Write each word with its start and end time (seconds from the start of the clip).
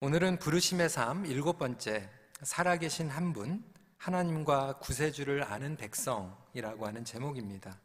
오늘은 0.00 0.38
부르심의 0.38 0.88
삶 0.90 1.26
일곱 1.26 1.58
번째 1.58 2.08
살아계신 2.42 3.10
한 3.10 3.32
분 3.32 3.64
하나님과 3.96 4.78
구세주를 4.78 5.42
아는 5.42 5.76
백성이라고 5.76 6.86
하는 6.86 7.04
제목입니다. 7.04 7.76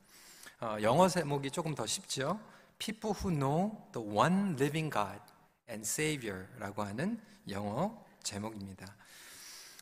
어, 0.62 0.78
영어 0.84 1.08
제목이 1.08 1.50
조금 1.50 1.74
더 1.74 1.88
쉽죠. 1.88 2.40
People 2.78 3.16
who 3.20 3.36
know 3.36 3.72
the 3.94 4.08
one 4.08 4.54
living 4.54 4.92
God 4.92 5.20
and 5.68 5.82
Savior라고 5.82 6.84
하는 6.84 7.20
영어 7.50 8.06
제목입니다. 8.22 8.96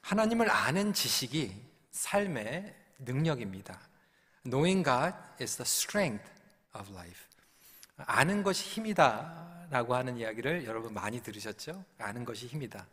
하나님을 0.02 0.50
아는 0.50 0.94
지식이 0.94 1.54
삶의 1.92 2.74
능력입니다. 3.00 3.78
Knowing 4.46 4.86
God 4.86 5.14
is 5.42 5.58
the 5.58 5.68
strength 5.68 6.32
of 6.80 6.90
life. 6.94 7.26
아는 7.98 8.42
것이 8.42 8.64
힘이다 8.70 9.61
라고 9.72 9.96
하는 9.96 10.18
이야기를 10.18 10.66
여러분 10.66 10.94
많이 10.94 11.24
들으셨죠? 11.24 11.86
아는 11.98 12.26
것이 12.26 12.46
힘이다. 12.46 12.86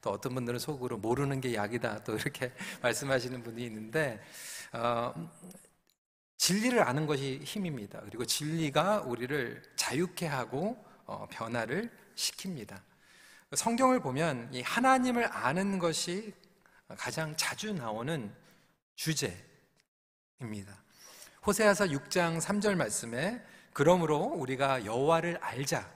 또 0.00 0.10
어떤 0.10 0.34
분들은 0.34 0.58
속으로 0.58 0.96
모르는 0.96 1.42
게 1.42 1.54
약이다. 1.54 2.02
또 2.04 2.14
이렇게 2.16 2.50
말씀하시는 2.80 3.42
분이 3.42 3.62
있는데, 3.66 4.24
어, 4.72 5.12
진리를 6.38 6.82
아는 6.82 7.06
것이 7.06 7.40
힘입니다. 7.44 8.00
그리고 8.00 8.24
진리가 8.24 9.02
우리를 9.02 9.62
자유케 9.76 10.26
하고 10.26 10.82
어, 11.04 11.26
변화를 11.30 11.90
시킵니다. 12.16 12.80
성경을 13.52 14.00
보면 14.00 14.48
이 14.52 14.62
하나님을 14.62 15.30
아는 15.30 15.78
것이 15.78 16.32
가장 16.96 17.36
자주 17.36 17.74
나오는 17.74 18.34
주제입니다. 18.94 19.42
호세아서 21.46 21.84
6장 21.86 22.40
3절 22.40 22.76
말씀에 22.76 23.44
그러므로 23.74 24.18
우리가 24.18 24.86
여호와를 24.86 25.36
알자 25.42 25.93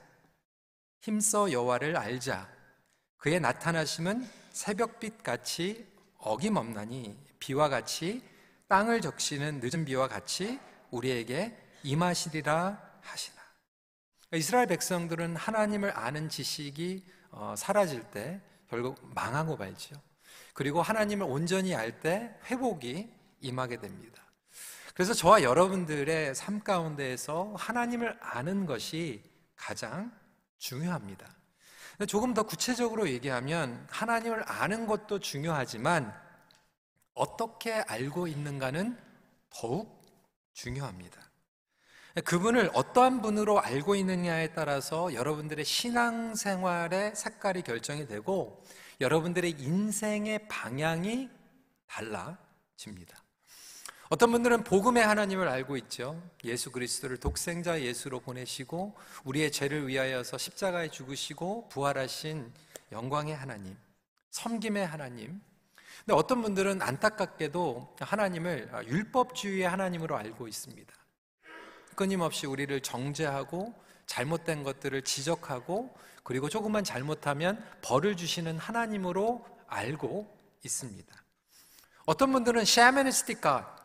힘써 1.00 1.50
여호와를 1.50 1.96
알자. 1.96 2.48
그의 3.18 3.40
나타나심은 3.40 4.28
새벽빛 4.50 5.22
같이 5.22 5.86
어김없나니 6.18 7.18
비와 7.38 7.68
같이 7.68 8.22
땅을 8.68 9.00
적시는 9.00 9.60
늦은 9.62 9.84
비와 9.84 10.08
같이 10.08 10.58
우리에게 10.90 11.56
임하시리라 11.82 13.00
하시나. 13.00 13.38
이스라엘 14.34 14.66
백성들은 14.66 15.36
하나님을 15.36 15.96
아는 15.96 16.28
지식이 16.28 17.06
어, 17.30 17.54
사라질 17.56 18.02
때 18.10 18.40
결국 18.68 18.98
망하고 19.14 19.56
말죠. 19.56 19.96
그리고 20.52 20.82
하나님을 20.82 21.26
온전히 21.28 21.74
알 21.74 22.00
때 22.00 22.34
회복이 22.46 23.10
임하게 23.40 23.78
됩니다. 23.78 24.22
그래서 24.94 25.14
저와 25.14 25.42
여러분들의 25.42 26.34
삶 26.34 26.60
가운데에서 26.60 27.54
하나님을 27.56 28.18
아는 28.20 28.66
것이 28.66 29.22
가장 29.56 30.12
중요합니다. 30.58 31.26
조금 32.06 32.34
더 32.34 32.44
구체적으로 32.44 33.08
얘기하면 33.08 33.86
하나님을 33.90 34.44
아는 34.48 34.86
것도 34.86 35.18
중요하지만 35.18 36.14
어떻게 37.14 37.72
알고 37.72 38.28
있는가는 38.28 38.96
더욱 39.50 40.00
중요합니다. 40.52 41.28
그분을 42.24 42.70
어떠한 42.74 43.22
분으로 43.22 43.60
알고 43.60 43.94
있느냐에 43.96 44.52
따라서 44.52 45.12
여러분들의 45.14 45.64
신앙생활의 45.64 47.14
색깔이 47.14 47.62
결정이 47.62 48.06
되고 48.06 48.62
여러분들의 49.00 49.52
인생의 49.58 50.48
방향이 50.48 51.30
달라집니다. 51.86 53.27
어떤 54.10 54.32
분들은 54.32 54.64
복음의 54.64 55.04
하나님을 55.04 55.48
알고 55.48 55.76
있죠. 55.76 56.22
예수 56.44 56.72
그리스도를 56.72 57.18
독생자 57.18 57.78
예수로 57.78 58.20
보내시고 58.20 58.96
우리의 59.24 59.52
죄를 59.52 59.86
위하여서 59.86 60.38
십자가에 60.38 60.88
죽으시고 60.88 61.68
부활하신 61.68 62.50
영광의 62.90 63.36
하나님, 63.36 63.76
섬김의 64.30 64.86
하나님. 64.86 65.42
근데 65.98 66.14
어떤 66.14 66.40
분들은 66.40 66.80
안타깝게도 66.80 67.96
하나님을 68.00 68.70
율법주의의 68.86 69.68
하나님으로 69.68 70.16
알고 70.16 70.48
있습니다. 70.48 70.90
끊임없이 71.94 72.46
우리를 72.46 72.80
정죄하고 72.80 73.74
잘못된 74.06 74.62
것들을 74.62 75.02
지적하고 75.02 75.94
그리고 76.22 76.48
조금만 76.48 76.82
잘못하면 76.82 77.62
벌을 77.82 78.16
주시는 78.16 78.56
하나님으로 78.56 79.44
알고 79.66 80.34
있습니다. 80.64 81.14
어떤 82.06 82.32
분들은 82.32 82.64
샤머니스틱 82.64 83.42
가 83.42 83.77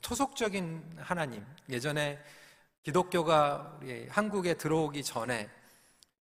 토속적인 0.00 0.82
하나님. 0.98 1.44
예전에 1.68 2.18
기독교가 2.82 3.78
한국에 4.08 4.54
들어오기 4.54 5.02
전에 5.04 5.48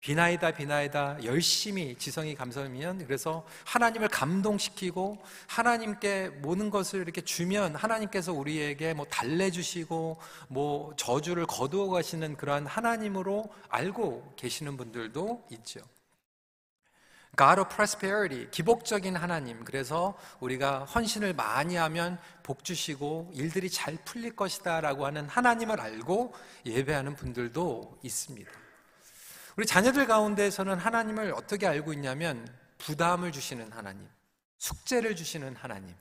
비나이다 0.02 0.52
비나이다 0.52 1.26
열심히 1.26 1.96
지성이 1.96 2.34
감성이면 2.34 3.06
그래서 3.06 3.46
하나님을 3.66 4.08
감동시키고 4.08 5.22
하나님께 5.48 6.30
모든 6.42 6.70
것을 6.70 7.02
이렇게 7.02 7.20
주면 7.20 7.76
하나님께서 7.76 8.32
우리에게 8.32 8.94
뭐 8.94 9.06
달래주시고 9.06 10.18
뭐 10.48 10.94
저주를 10.96 11.46
거두어 11.46 11.90
가시는 11.90 12.38
그러한 12.38 12.66
하나님으로 12.66 13.50
알고 13.68 14.36
계시는 14.38 14.78
분들도 14.78 15.48
있죠. 15.52 15.82
God 17.40 17.62
of 17.62 17.74
prosperity, 17.74 18.52
기복적인 18.52 19.16
하나님. 19.16 19.64
그래서 19.64 20.18
우리가 20.42 20.84
헌신을 20.84 21.34
많이 21.34 21.78
하면 21.78 22.20
복 22.44 22.66
주시고 22.66 23.32
일들이 23.34 23.70
잘 23.70 23.98
풀릴 24.04 24.36
것이다 24.36 24.82
라고 24.82 25.06
하는 25.06 25.30
하나님을 25.30 25.80
알고 25.80 26.34
예배하는 26.66 27.16
분들도 27.16 28.00
있습니다. 28.04 28.52
우리 29.56 29.66
자녀들 29.66 30.06
가운데서는 30.06 30.80
하나님을 30.80 31.32
어떻게 31.32 31.66
알고 31.66 31.94
있냐면 31.94 32.46
부담을 32.78 33.32
주시는 33.32 33.72
하나님, 33.72 34.06
숙제를 34.58 35.16
주시는 35.16 35.56
하나님. 35.56 35.96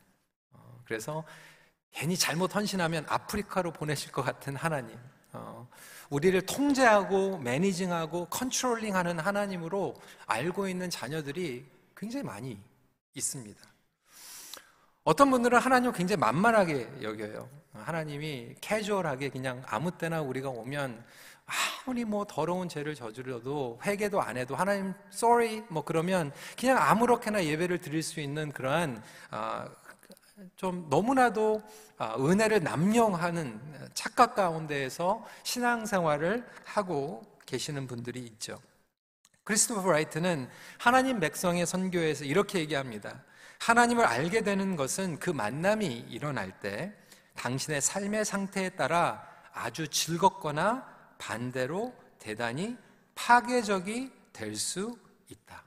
어, 0.51 0.83
그래서 0.87 1.23
괜히 1.93 2.17
잘못 2.17 2.53
헌신하면 2.57 3.07
아프리카로 3.09 3.73
보내실 3.73 4.11
것 4.11 4.23
같은 4.23 4.57
하나님. 4.57 4.99
어, 6.09 6.11
우리를 6.11 6.41
통제하고 6.43 7.39
매니징하고 7.39 8.27
컨트롤링하는 8.27 9.19
하나님으로 9.19 9.95
알고 10.27 10.69
있는 10.69 10.91
자녀들이 10.91 11.67
굉장히 11.97 12.25
많이 12.25 12.59
있습니다. 13.15 13.61
어떤 15.05 15.31
분들은 15.31 15.59
하나님을 15.59 15.93
굉장히 15.93 16.21
만만하게 16.21 17.03
여겨요. 17.03 17.49
하나님이 17.73 18.55
캐주얼하게 18.61 19.31
그냥 19.31 19.63
아무 19.67 19.91
때나 19.91 20.21
우리가 20.21 20.51
오면 20.51 21.05
아무리 21.87 22.05
뭐 22.05 22.27
더러운 22.27 22.69
죄를 22.69 22.95
저지르도 22.95 23.81
회개도 23.83 24.21
안 24.21 24.37
해도 24.37 24.55
하나님 24.55 24.93
sorry 25.11 25.63
뭐 25.69 25.83
그러면 25.83 26.31
그냥 26.59 26.77
아무렇게나 26.77 27.45
예배를 27.45 27.81
드릴 27.81 28.03
수 28.03 28.21
있는 28.21 28.53
그러한 28.53 29.03
아, 29.31 29.67
좀 30.57 30.87
너무나도 30.89 31.63
아, 31.99 32.17
은혜를 32.19 32.63
남용하는 32.63 33.91
착각 33.95 34.35
가운데에서 34.35 35.25
신앙생활을 35.43 36.47
하고 36.65 37.23
계시는 37.47 37.87
분들이 37.87 38.21
있죠. 38.21 38.61
크리스토퍼 39.45 39.91
라이트는 39.91 40.49
하나님 40.79 41.21
백성의 41.21 41.67
선교에서 41.67 42.25
이렇게 42.25 42.61
얘기합니다. 42.61 43.23
하나님을 43.61 44.05
알게 44.05 44.43
되는 44.43 44.77
것은 44.77 45.19
그 45.19 45.31
만남이 45.31 45.87
일어날 46.09 46.61
때 46.61 46.93
당신의 47.35 47.81
삶의 47.81 48.25
상태에 48.25 48.69
따라 48.71 49.27
아주 49.53 49.89
즐겁거나 49.89 50.87
반대로 51.19 51.95
대단히 52.19 52.77
파괴적이 53.15 54.13
될 54.33 54.55
수 54.55 54.97
있다. 55.29 55.65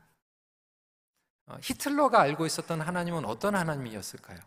어, 1.48 1.58
히틀러가 1.62 2.22
알고 2.22 2.46
있었던 2.46 2.80
하나님은 2.82 3.26
어떤 3.26 3.56
하나님이었을까요? 3.56 4.40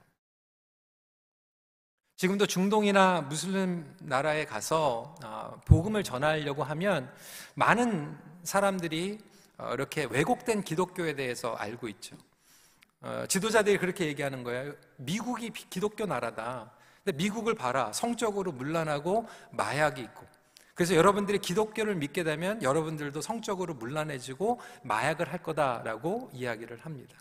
지금도 2.25 2.47
중동이나 2.47 3.21
무슬림 3.21 3.85
나라에 4.01 4.47
가서 4.47 5.15
어, 5.23 5.61
복음을 5.67 6.03
전하려고 6.03 6.65
하면 6.65 7.13
많은 7.55 8.17
사람들이 8.45 9.19
어, 9.59 9.73
이렇게 9.75 10.05
왜곡된 10.05 10.63
기독교에 10.63 11.17
대해서 11.17 11.53
알고 11.53 11.87
있죠. 11.89 12.17
어, 13.03 13.27
지도자들이 13.29 13.77
그렇게 13.77 14.07
얘기하는 14.07 14.43
거예요. 14.43 14.73
미국이 14.97 15.51
기독교 15.51 16.07
나라다. 16.07 16.71
근데 17.05 17.15
미국을 17.19 17.55
봐라. 17.55 17.93
성적으로 17.93 18.53
문란하고 18.53 19.29
마약이 19.51 20.01
있고. 20.01 20.25
그래서 20.75 20.95
여러분들이 20.95 21.41
기독교를 21.41 21.95
믿게 21.95 22.25
되면 22.25 22.63
여러분들도 22.63 23.21
성적으로 23.21 23.75
문란해지고 23.75 24.63
마약을 24.83 25.31
할 25.31 25.43
거다라고 25.43 26.31
이야기를 26.33 26.87
합니다. 26.87 27.19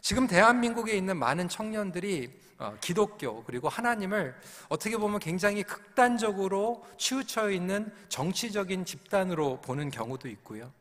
지금 0.00 0.26
대한민국에 0.26 0.96
있는 0.96 1.16
많은 1.16 1.48
청년들이 1.48 2.46
어, 2.58 2.74
기독교 2.80 3.44
그리고 3.44 3.68
하나님을 3.68 4.34
어떻게 4.68 4.96
보면 4.96 5.20
굉장히 5.20 5.62
극단적으로 5.62 6.86
치우쳐 6.96 7.50
있는 7.50 7.92
정치적인 8.08 8.84
집단으로 8.84 9.60
보는 9.60 9.90
경우도 9.90 10.28
있고요. 10.28 10.72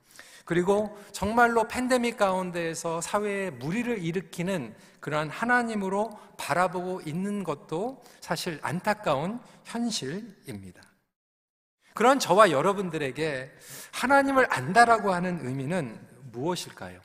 그리고 0.46 0.98
정말로 1.12 1.68
팬데믹 1.68 2.18
가운데에서 2.18 3.02
사회에 3.02 3.50
무리를 3.50 4.02
일으키는 4.04 4.76
그러한 5.00 5.30
하나님으로 5.30 6.18
바라보고 6.38 7.02
있는 7.02 7.44
것도 7.44 8.04
사실 8.22 8.60
안타까운 8.62 9.40
현실입니다. 9.66 10.82
그런 11.96 12.20
저와 12.20 12.52
여러분들에게 12.52 13.52
하나님을 13.92 14.48
안다라고 14.50 15.14
하는 15.14 15.40
의미는 15.46 16.00
무엇일까요? 16.32 17.05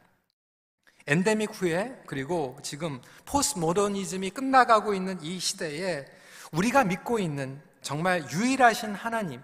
엔데믹 1.07 1.51
후에 1.53 2.03
그리고 2.07 2.59
지금 2.63 3.01
포스트 3.25 3.59
모더니즘이 3.59 4.31
끝나가고 4.31 4.95
있는 4.95 5.19
이 5.23 5.39
시대에 5.39 6.07
우리가 6.53 6.85
믿고 6.85 7.19
있는 7.19 7.61
정말 7.83 8.25
유일하신 8.31 8.95
하나님 8.95 9.41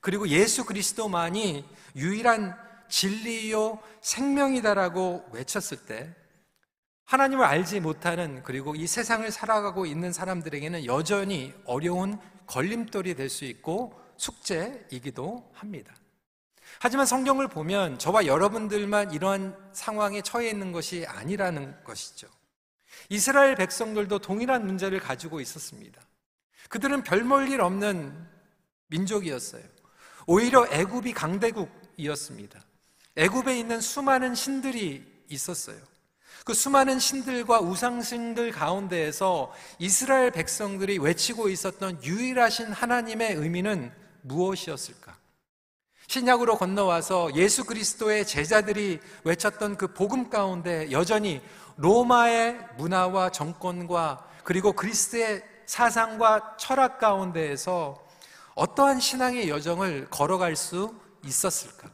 그리고 0.00 0.28
예수 0.28 0.64
그리스도만이 0.64 1.64
유일한 1.96 2.54
진리요 2.88 3.78
생명이다라고 4.02 5.30
외쳤을 5.32 5.78
때 5.86 6.14
하나님을 7.06 7.44
알지 7.44 7.80
못하는 7.80 8.42
그리고 8.42 8.74
이 8.74 8.86
세상을 8.86 9.30
살아가고 9.30 9.86
있는 9.86 10.12
사람들에게는 10.12 10.86
여전히 10.86 11.54
어려운 11.64 12.18
걸림돌이 12.46 13.14
될 13.14 13.30
수 13.30 13.44
있고 13.44 13.98
숙제이기도 14.16 15.50
합니다. 15.54 15.94
하지만 16.80 17.06
성경을 17.06 17.48
보면 17.48 17.98
저와 17.98 18.26
여러분들만 18.26 19.12
이러한 19.12 19.56
상황에 19.72 20.22
처해 20.22 20.48
있는 20.50 20.72
것이 20.72 21.06
아니라는 21.06 21.82
것이죠. 21.84 22.28
이스라엘 23.08 23.54
백성들도 23.54 24.18
동일한 24.18 24.66
문제를 24.66 25.00
가지고 25.00 25.40
있었습니다. 25.40 26.00
그들은 26.68 27.02
별볼 27.02 27.48
일 27.48 27.60
없는 27.60 28.28
민족이었어요. 28.88 29.62
오히려 30.26 30.66
애굽이 30.70 31.12
강대국이었습니다. 31.12 32.60
애굽에 33.16 33.58
있는 33.58 33.80
수많은 33.80 34.34
신들이 34.34 35.04
있었어요. 35.28 35.78
그 36.44 36.52
수많은 36.52 36.98
신들과 36.98 37.60
우상신들 37.60 38.52
가운데에서 38.52 39.52
이스라엘 39.78 40.30
백성들이 40.30 40.98
외치고 40.98 41.48
있었던 41.48 42.02
유일하신 42.04 42.72
하나님의 42.72 43.34
의미는 43.34 43.92
무엇이었을까? 44.22 45.13
신약으로 46.08 46.58
건너와서 46.58 47.34
예수 47.34 47.64
그리스도의 47.64 48.26
제자들이 48.26 49.00
외쳤던 49.24 49.76
그 49.76 49.88
복음 49.92 50.30
가운데 50.30 50.90
여전히 50.90 51.40
로마의 51.76 52.58
문화와 52.76 53.30
정권과 53.30 54.28
그리고 54.44 54.72
그리스도의 54.72 55.42
사상과 55.66 56.56
철학 56.58 56.98
가운데에서 56.98 58.04
어떠한 58.54 59.00
신앙의 59.00 59.48
여정을 59.48 60.08
걸어갈 60.10 60.56
수 60.56 60.94
있었을까? 61.24 61.90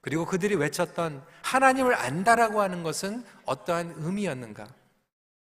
그리고 0.00 0.26
그들이 0.26 0.54
외쳤던 0.56 1.24
하나님을 1.42 1.94
안다라고 1.94 2.60
하는 2.60 2.82
것은 2.82 3.24
어떠한 3.46 3.94
의미였는가? 3.98 4.66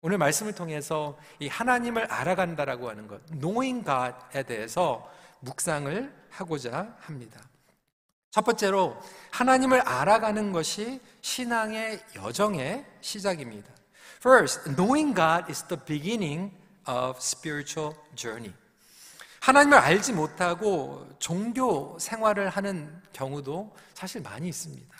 오늘 0.02 0.18
말씀을 0.18 0.52
통해서 0.52 1.18
이 1.40 1.48
하나님을 1.48 2.04
알아간다라고 2.06 2.88
하는 2.90 3.08
것, 3.08 3.24
knowing 3.26 3.84
God에 3.84 4.42
대해서 4.44 5.10
묵상을 5.40 6.12
하고자 6.30 6.96
합니다. 7.00 7.40
첫 8.32 8.46
번째로 8.46 8.98
하나님을 9.30 9.82
알아가는 9.82 10.52
것이 10.52 11.02
신앙의 11.20 12.02
여정의 12.16 12.82
시작입니다. 13.02 13.70
First, 14.20 14.74
knowing 14.74 15.14
God 15.14 15.44
is 15.50 15.62
the 15.64 15.78
beginning 15.84 16.50
of 16.88 17.18
spiritual 17.18 17.94
journey. 18.14 18.54
하나님을 19.40 19.76
알지 19.76 20.14
못하고 20.14 21.06
종교 21.18 21.98
생활을 21.98 22.48
하는 22.48 23.02
경우도 23.12 23.76
사실 23.92 24.22
많이 24.22 24.48
있습니다. 24.48 24.96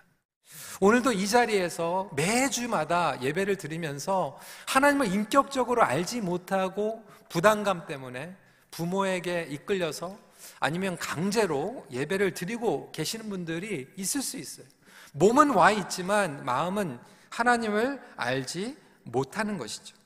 오늘도 0.82 1.12
이 1.12 1.26
자리에서 1.26 2.10
매주마다 2.14 3.18
예배를 3.22 3.56
드리면서 3.56 4.38
하나님을 4.66 5.06
인격적으로 5.06 5.82
알지 5.82 6.20
못하고 6.20 7.02
부담감 7.30 7.86
때문에 7.86 8.36
부모에게 8.70 9.46
이끌려서 9.48 10.18
아니면 10.62 10.96
강제로 10.96 11.84
예배를 11.90 12.34
드리고 12.34 12.92
계시는 12.92 13.28
분들이 13.28 13.92
있을 13.96 14.22
수 14.22 14.36
있어요. 14.36 14.64
몸은 15.12 15.50
와 15.50 15.72
있지만 15.72 16.44
마음은 16.44 17.00
하나님을 17.30 18.00
알지 18.16 18.78
못하는 19.02 19.58
것이죠. 19.58 19.96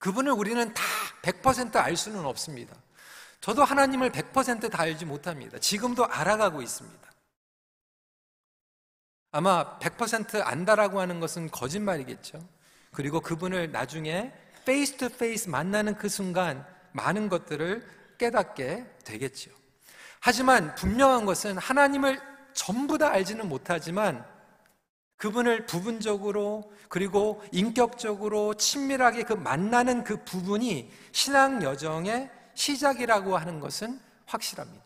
그분을 0.00 0.32
우리는 0.32 0.74
다 0.74 0.82
100%알 1.22 1.96
수는 1.96 2.24
없습니다. 2.26 2.74
저도 3.40 3.62
하나님을 3.62 4.10
100%다 4.10 4.82
알지 4.82 5.04
못합니다. 5.04 5.56
지금도 5.60 6.04
알아가고 6.04 6.60
있습니다. 6.60 7.10
아마 9.30 9.78
100% 9.78 10.42
안다라고 10.44 11.00
하는 11.00 11.20
것은 11.20 11.48
거짓말이겠죠. 11.52 12.44
그리고 12.90 13.20
그분을 13.20 13.70
나중에 13.70 14.32
face 14.64 14.96
to 14.96 15.08
face 15.10 15.48
만나는 15.48 15.94
그 15.94 16.08
순간 16.08 16.66
많은 16.90 17.28
것들을 17.28 18.03
깨닫게 18.24 18.86
되겠죠. 19.04 19.50
하지만 20.20 20.74
분명한 20.74 21.26
것은 21.26 21.58
하나님을 21.58 22.20
전부 22.54 22.96
다 22.96 23.10
알지는 23.10 23.48
못하지만 23.48 24.24
그분을 25.16 25.66
부분적으로 25.66 26.72
그리고 26.88 27.42
인격적으로 27.52 28.54
친밀하게 28.54 29.24
그 29.24 29.34
만나는 29.34 30.04
그 30.04 30.24
부분이 30.24 30.90
신앙 31.12 31.62
여정의 31.62 32.30
시작이라고 32.54 33.36
하는 33.36 33.60
것은 33.60 34.00
확실합니다. 34.26 34.84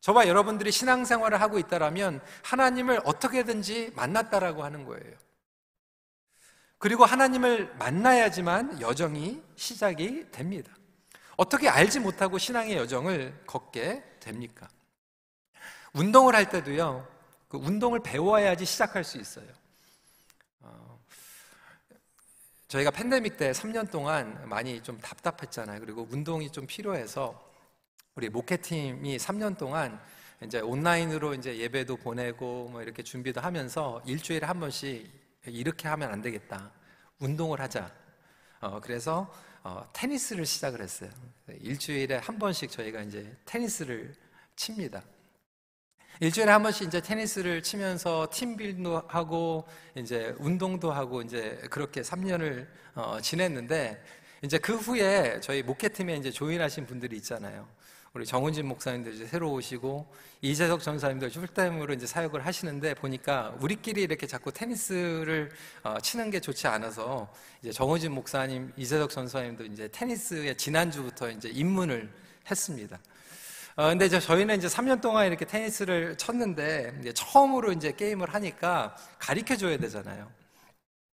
저와 0.00 0.28
여러분들이 0.28 0.70
신앙생활을 0.70 1.40
하고 1.40 1.58
있다면 1.58 2.20
하나님을 2.42 3.00
어떻게든지 3.04 3.92
만났다라고 3.96 4.64
하는 4.64 4.84
거예요. 4.84 5.16
그리고 6.78 7.04
하나님을 7.04 7.74
만나야지만 7.76 8.80
여정이 8.80 9.42
시작이 9.56 10.30
됩니다. 10.30 10.72
어떻게 11.40 11.70
알지 11.70 12.00
못하고 12.00 12.36
신앙의 12.36 12.76
여정을 12.76 13.44
걷게 13.46 14.04
됩니까? 14.20 14.68
운동을 15.94 16.34
할 16.34 16.50
때도요, 16.50 17.08
그 17.48 17.56
운동을 17.56 18.00
배워야지 18.00 18.66
시작할 18.66 19.04
수 19.04 19.16
있어요. 19.16 19.46
저희가 22.68 22.90
팬데믹 22.90 23.38
때 23.38 23.52
3년 23.52 23.90
동안 23.90 24.46
많이 24.50 24.82
좀 24.82 24.98
답답했잖아요. 24.98 25.80
그리고 25.80 26.06
운동이 26.10 26.52
좀 26.52 26.66
필요해서 26.66 27.42
우리 28.16 28.28
목회팀이 28.28 29.16
3년 29.16 29.56
동안 29.56 29.98
이제 30.44 30.60
온라인으로 30.60 31.32
이제 31.32 31.56
예배도 31.56 31.96
보내고 31.96 32.68
뭐 32.70 32.82
이렇게 32.82 33.02
준비도 33.02 33.40
하면서 33.40 34.02
일주일에 34.04 34.46
한 34.46 34.60
번씩 34.60 35.10
이렇게 35.46 35.88
하면 35.88 36.12
안 36.12 36.20
되겠다. 36.20 36.70
운동을 37.18 37.62
하자. 37.62 37.90
어, 38.60 38.78
그래서 38.78 39.32
어, 39.62 39.86
테니스를 39.92 40.46
시작을 40.46 40.80
했어요. 40.80 41.10
일주일에 41.60 42.16
한 42.16 42.38
번씩 42.38 42.70
저희가 42.70 43.02
이제 43.02 43.36
테니스를 43.44 44.14
칩니다. 44.56 45.02
일주일에 46.20 46.50
한 46.50 46.62
번씩 46.62 46.88
이제 46.88 47.00
테니스를 47.00 47.62
치면서 47.62 48.28
팀빌도 48.30 49.04
하고 49.06 49.66
이제 49.94 50.34
운동도 50.38 50.92
하고 50.92 51.22
이제 51.22 51.60
그렇게 51.70 52.02
3년을 52.02 52.66
어, 52.94 53.18
지냈는데 53.20 54.02
이제 54.42 54.56
그 54.56 54.74
후에 54.74 55.38
저희 55.40 55.62
목회팀에 55.62 56.16
이제 56.16 56.30
조인하신 56.30 56.86
분들이 56.86 57.16
있잖아요. 57.18 57.68
우리 58.14 58.26
정은진 58.26 58.66
목사님도 58.66 59.10
이제 59.10 59.26
새로 59.26 59.52
오시고 59.52 60.10
이재석 60.40 60.82
전사님도 60.82 61.28
풀타임으로 61.28 61.94
이제 61.94 62.06
사역을 62.06 62.44
하시는데 62.44 62.94
보니까 62.94 63.54
우리끼리 63.60 64.02
이렇게 64.02 64.26
자꾸 64.26 64.50
테니스를 64.50 65.50
어, 65.84 65.98
치는 66.00 66.30
게 66.30 66.40
좋지 66.40 66.66
않아서 66.66 67.32
이제 67.62 67.70
정은진 67.70 68.12
목사님, 68.12 68.72
이재석 68.76 69.10
전사님도 69.10 69.64
이제 69.66 69.88
테니스에 69.92 70.54
지난주부터 70.54 71.30
이제 71.30 71.50
입문을 71.50 72.10
했습니다. 72.50 72.98
어, 73.76 73.88
근데 73.90 74.06
이제 74.06 74.18
저희는 74.18 74.56
이제 74.56 74.66
3년 74.66 75.00
동안 75.00 75.26
이렇게 75.26 75.44
테니스를 75.44 76.16
쳤는데 76.16 76.96
이제 77.00 77.12
처음으로 77.12 77.72
이제 77.72 77.92
게임을 77.92 78.32
하니까 78.34 78.96
가르쳐 79.18 79.54
줘야 79.54 79.76
되잖아요. 79.76 80.28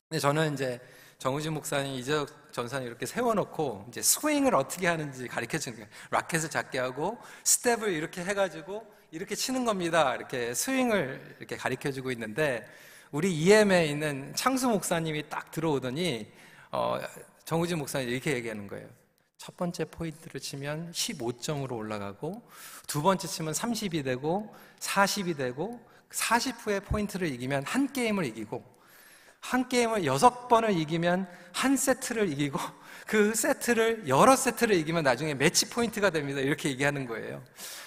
근데 0.07 0.19
저는 0.19 0.53
이제 0.53 0.79
정우진 1.17 1.53
목사님, 1.53 1.93
이재혁 1.93 2.51
전사님 2.51 2.87
이렇게 2.87 3.05
세워놓고 3.05 3.87
이제 3.89 4.01
스윙을 4.01 4.55
어떻게 4.55 4.87
하는지 4.87 5.27
가르쳐 5.27 5.57
주는 5.57 5.77
거예요. 5.77 5.89
라켓을 6.09 6.49
잡게 6.49 6.79
하고 6.79 7.17
스텝을 7.43 7.91
이렇게 7.91 8.23
해가지고 8.23 8.85
이렇게 9.11 9.35
치는 9.35 9.65
겁니다. 9.65 10.15
이렇게 10.15 10.53
스윙을 10.53 11.37
이렇게 11.39 11.57
가르쳐 11.57 11.91
주고 11.91 12.11
있는데 12.11 12.65
우리 13.11 13.33
EM에 13.33 13.87
있는 13.87 14.33
창수 14.35 14.69
목사님이 14.69 15.29
딱 15.29 15.51
들어오더니 15.51 16.31
어, 16.71 16.99
정우진 17.43 17.77
목사님 17.77 18.09
이렇게 18.09 18.33
얘기하는 18.33 18.67
거예요. 18.67 18.87
첫 19.37 19.55
번째 19.57 19.85
포인트를 19.85 20.41
치면 20.41 20.91
15점으로 20.91 21.73
올라가고 21.73 22.41
두 22.87 23.01
번째 23.01 23.27
치면 23.27 23.53
30이 23.53 24.03
되고 24.03 24.53
40이 24.79 25.37
되고 25.37 25.79
40 26.09 26.55
후에 26.65 26.79
포인트를 26.79 27.27
이기면 27.27 27.63
한 27.65 27.91
게임을 27.91 28.25
이기고 28.25 28.74
한 29.45 29.69
게임을 29.69 30.05
여섯 30.05 30.47
번을 30.47 30.75
이기면 30.77 31.27
한 31.53 31.77
세트를 31.77 32.29
이기고 32.29 32.59
그 33.05 33.35
세트를 33.35 34.07
여러 34.07 34.35
세트를 34.35 34.75
이기면 34.75 35.03
나중에 35.03 35.35
매치 35.35 35.69
포인트가 35.69 36.09
됩니다. 36.09 36.39
이렇게 36.39 36.69
얘기하는 36.69 37.05
거예요. 37.05 37.43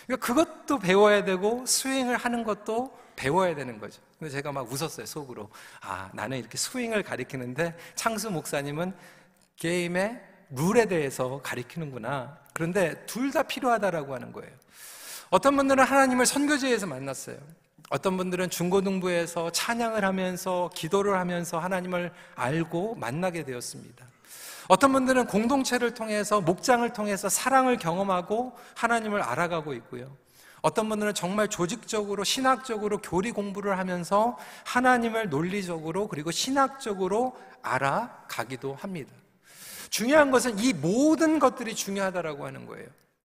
그러니까 0.06 0.24
그것도 0.24 0.78
배워야 0.78 1.24
되고 1.24 1.66
스윙을 1.66 2.16
하는 2.16 2.44
것도 2.44 2.96
배워야 3.16 3.56
되는 3.56 3.80
거죠. 3.80 4.00
근데 4.20 4.30
제가 4.30 4.52
막 4.52 4.70
웃었어요, 4.72 5.04
속으로. 5.04 5.50
아, 5.80 6.08
나는 6.14 6.38
이렇게 6.38 6.56
스윙을 6.56 7.02
가리키는데 7.02 7.76
창수 7.96 8.30
목사님은 8.30 8.94
게임의 9.56 10.20
룰에 10.50 10.86
대해서 10.86 11.40
가리키는구나. 11.42 12.38
그런데 12.54 13.04
둘 13.06 13.32
다 13.32 13.42
필요하다라고 13.42 14.14
하는 14.14 14.32
거예요. 14.32 14.52
어떤 15.30 15.56
분들은 15.56 15.82
하나님을 15.84 16.24
선교지에서 16.24 16.86
만났어요. 16.86 17.36
어떤 17.90 18.16
분들은 18.16 18.50
중고등부에서 18.50 19.50
찬양을 19.50 20.04
하면서 20.04 20.70
기도를 20.74 21.18
하면서 21.18 21.58
하나님을 21.58 22.12
알고 22.34 22.96
만나게 22.96 23.44
되었습니다. 23.44 24.06
어떤 24.68 24.92
분들은 24.92 25.26
공동체를 25.26 25.94
통해서 25.94 26.42
목장을 26.42 26.88
통해서 26.92 27.30
사랑을 27.30 27.78
경험하고 27.78 28.52
하나님을 28.74 29.22
알아가고 29.22 29.72
있고요. 29.74 30.14
어떤 30.60 30.88
분들은 30.88 31.14
정말 31.14 31.48
조직적으로 31.48 32.24
신학적으로 32.24 32.98
교리 32.98 33.32
공부를 33.32 33.78
하면서 33.78 34.36
하나님을 34.64 35.30
논리적으로 35.30 36.08
그리고 36.08 36.30
신학적으로 36.30 37.34
알아가기도 37.62 38.74
합니다. 38.74 39.12
중요한 39.88 40.30
것은 40.30 40.58
이 40.58 40.74
모든 40.74 41.38
것들이 41.38 41.74
중요하다라고 41.74 42.44
하는 42.44 42.66
거예요. 42.66 42.88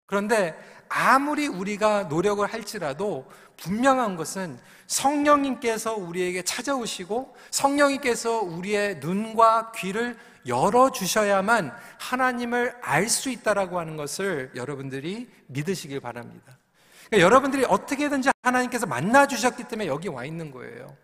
그런데 0.10 0.58
아무리 0.89 1.48
우리가 1.48 2.06
노력을 2.06 2.46
할지라도 2.51 3.30
분명한 3.58 4.16
것은 4.16 4.60
성령님께서 4.88 5.94
우리에게 5.94 6.42
찾아오시고 6.42 7.36
성령님께서 7.51 8.42
우리의 8.42 8.96
눈과 8.98 9.72
귀를 9.75 10.18
열어 10.48 10.89
주셔야만 10.92 11.72
하나님을 12.00 12.75
알 12.82 13.08
수 13.08 13.30
있다라고 13.30 13.78
하는 13.80 13.98
것을 13.98 14.51
여러분들이 14.56 15.30
믿으시길 15.46 16.00
바랍니다. 16.00 16.58
그러니까 17.06 17.25
여러분들이 17.25 17.66
어떻게든지 17.66 18.30
하나님께서 18.42 18.88
만나 18.88 19.28
주셨기 19.28 19.66
때문에 19.66 19.88
여기 19.88 20.08
와 20.08 20.25
있는 20.25 20.50
거예요. 20.50 20.98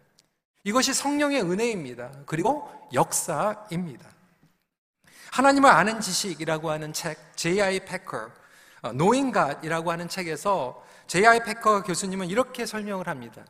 이것이 0.63 0.95
성령의 0.95 1.43
은혜입니다. 1.43 2.11
그리고 2.25 2.67
역사입니다. 2.91 4.09
하나님을 5.31 5.69
아는 5.69 6.01
지식이라고 6.01 6.71
하는 6.71 6.91
책, 6.91 7.19
J.I. 7.35 7.81
패커, 7.81 8.31
Knowing 8.93 9.39
God이라고 9.39 9.91
하는 9.91 10.07
책에서 10.07 10.83
J.I. 11.07 11.43
패커 11.43 11.83
교수님은 11.83 12.27
이렇게 12.27 12.65
설명을 12.65 13.07
합니다. 13.07 13.43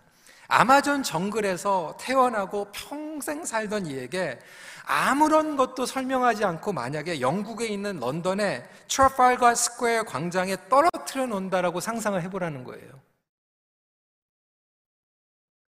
아마존 0.48 1.04
정글에서 1.04 1.98
태어나고 2.00 2.68
평생 2.72 3.46
살던 3.46 3.88
이에게 3.88 4.40
아무런 4.86 5.58
것도 5.58 5.86
설명하지 5.86 6.46
않고 6.46 6.72
만약에 6.72 7.20
영국에 7.20 7.66
있는 7.68 8.00
런던의 8.00 8.68
Trafalgar 8.88 9.56
Square 9.56 10.04
광장에 10.04 10.58
떨어뜨려 10.70 11.26
놓는다라고 11.26 11.80
상상을 11.80 12.22
해보라는 12.22 12.64
거예요. 12.64 13.06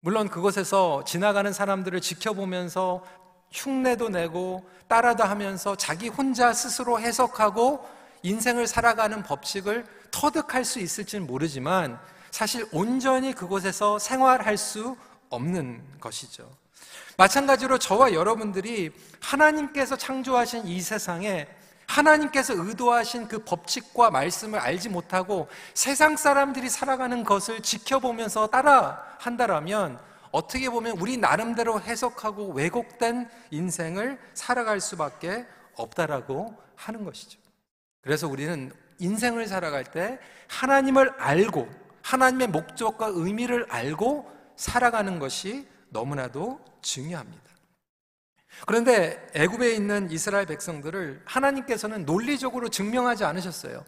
물론 0.01 0.29
그곳에서 0.29 1.05
지나가는 1.05 1.53
사람들을 1.53 2.01
지켜보면서 2.01 3.05
흉내도 3.53 4.09
내고 4.09 4.69
따라다 4.89 5.29
하면서 5.29 5.77
자기 5.77 6.09
혼자 6.09 6.53
스스로 6.53 7.01
해석하고 7.01 7.96
인생을 8.27 8.67
살아가는 8.67 9.23
법칙을 9.23 9.87
터득할 10.11 10.65
수 10.65 10.81
있을지는 10.81 11.27
모르지만 11.27 11.99
사실 12.31 12.67
온전히 12.73 13.33
그곳에서 13.33 13.99
생활할 13.99 14.57
수 14.57 14.97
없는 15.31 15.83
것이죠. 16.01 16.51
마찬가지로 17.17 17.79
저와 17.79 18.13
여러분들이 18.13 18.93
하나님께서 19.21 19.97
창조하신 19.97 20.67
이 20.67 20.81
세상에 20.81 21.47
하나님께서 21.87 22.55
의도하신 22.57 23.29
그 23.29 23.39
법칙과 23.45 24.11
말씀을 24.11 24.59
알지 24.59 24.89
못하고 24.89 25.49
세상 25.73 26.17
사람들이 26.17 26.69
살아가는 26.69 27.23
것을 27.23 27.63
지켜보면서 27.63 28.49
따라 28.49 29.03
한다라면 29.19 30.01
어떻게 30.33 30.69
보면 30.69 30.99
우리 30.99 31.17
나름대로 31.17 31.81
해석하고 31.81 32.49
왜곡된 32.53 33.31
인생을 33.53 34.19
살아갈 34.35 34.81
수밖에 34.81 35.47
없다라고 35.77 36.55
하는 36.75 37.05
것이죠. 37.05 37.46
그래서 38.07 38.29
우리는 38.29 38.71
인생을 39.01 39.49
살아갈 39.49 39.83
때 39.83 40.21
하나님을 40.47 41.11
알고 41.19 41.69
하나님의 42.03 42.47
목적과 42.47 43.09
의미를 43.13 43.67
알고 43.69 44.31
살아가는 44.55 45.19
것이 45.19 45.67
너무나도 45.89 46.65
중요합니다. 46.83 47.43
그런데 48.65 49.27
애굽에 49.35 49.75
있는 49.75 50.09
이스라엘 50.13 50.47
백성들을 50.47 51.23
하나님께서는 51.25 52.05
논리적으로 52.05 52.69
증명하지 52.69 53.25
않으셨어요. 53.25 53.85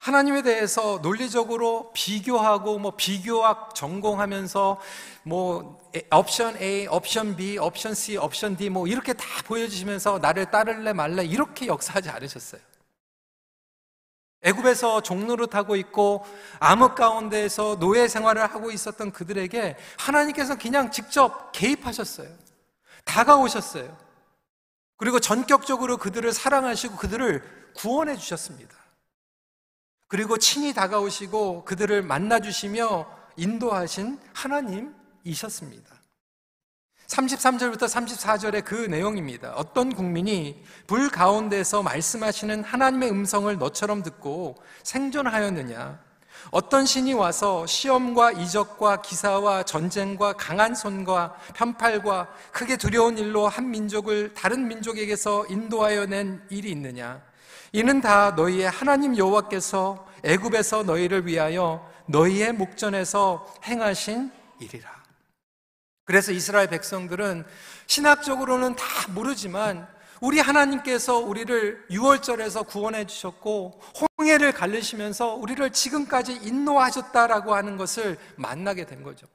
하나님에 0.00 0.40
대해서 0.40 0.98
논리적으로 1.02 1.90
비교하고 1.92 2.78
뭐 2.78 2.92
비교학 2.96 3.74
전공하면서 3.74 4.80
뭐 5.24 5.78
옵션 6.10 6.56
A, 6.56 6.86
옵션 6.86 7.36
B, 7.36 7.58
옵션 7.58 7.94
C, 7.94 8.16
옵션 8.16 8.56
D 8.56 8.70
뭐 8.70 8.86
이렇게 8.86 9.12
다 9.12 9.26
보여주시면서 9.44 10.18
나를 10.18 10.50
따를래 10.50 10.94
말래 10.94 11.22
이렇게 11.22 11.66
역사하지 11.66 12.08
않으셨어요. 12.08 12.62
애굽에서 14.42 15.02
종로를 15.02 15.48
타고 15.48 15.76
있고 15.76 16.24
암흑 16.60 16.94
가운데에서 16.94 17.78
노예 17.78 18.08
생활을 18.08 18.42
하고 18.42 18.70
있었던 18.70 19.12
그들에게 19.12 19.76
하나님께서 19.98 20.56
그냥 20.56 20.90
직접 20.90 21.52
개입하셨어요. 21.52 22.30
다가오셨어요. 23.04 23.94
그리고 24.96 25.20
전격적으로 25.20 25.98
그들을 25.98 26.32
사랑하시고 26.32 26.96
그들을 26.96 27.72
구원해 27.74 28.16
주셨습니다. 28.16 28.79
그리고 30.10 30.38
친히 30.38 30.74
다가오시고 30.74 31.64
그들을 31.64 32.02
만나 32.02 32.40
주시며 32.40 33.06
인도하신 33.36 34.18
하나님이셨습니다. 34.34 35.88
33절부터 37.06 37.82
34절의 37.84 38.64
그 38.64 38.74
내용입니다. 38.74 39.52
어떤 39.54 39.94
국민이 39.94 40.64
불 40.88 41.10
가운데서 41.10 41.84
말씀하시는 41.84 42.64
하나님의 42.64 43.08
음성을 43.08 43.56
너처럼 43.56 44.02
듣고 44.02 44.56
생존하였느냐? 44.82 46.00
어떤 46.50 46.86
신이 46.86 47.12
와서 47.12 47.64
시험과 47.66 48.32
이적과 48.32 49.02
기사와 49.02 49.62
전쟁과 49.62 50.32
강한 50.32 50.74
손과 50.74 51.36
편팔과 51.54 52.34
크게 52.50 52.76
두려운 52.76 53.16
일로 53.16 53.46
한 53.46 53.70
민족을 53.70 54.34
다른 54.34 54.66
민족에게서 54.66 55.46
인도하여 55.46 56.06
낸 56.06 56.42
일이 56.50 56.72
있느냐? 56.72 57.29
이는 57.72 58.00
다 58.00 58.32
너희의 58.32 58.68
하나님 58.68 59.16
여호와께서 59.16 60.06
애굽에서 60.24 60.82
너희를 60.82 61.26
위하여 61.26 61.88
너희의 62.06 62.52
목전에서 62.52 63.46
행하신 63.64 64.32
일이라. 64.58 64.90
그래서 66.04 66.32
이스라엘 66.32 66.68
백성들은 66.68 67.44
신학적으로는 67.86 68.74
다 68.74 68.84
모르지만 69.14 69.86
우리 70.20 70.40
하나님께서 70.40 71.18
우리를 71.18 71.86
6월절에서 71.90 72.66
구원해 72.66 73.06
주셨고 73.06 73.80
홍해를 74.18 74.52
갈르시면서 74.52 75.34
우리를 75.34 75.70
지금까지 75.70 76.34
인도하셨다라고 76.42 77.54
하는 77.54 77.76
것을 77.76 78.18
만나게 78.36 78.84
된 78.84 79.02
거죠. 79.02 79.26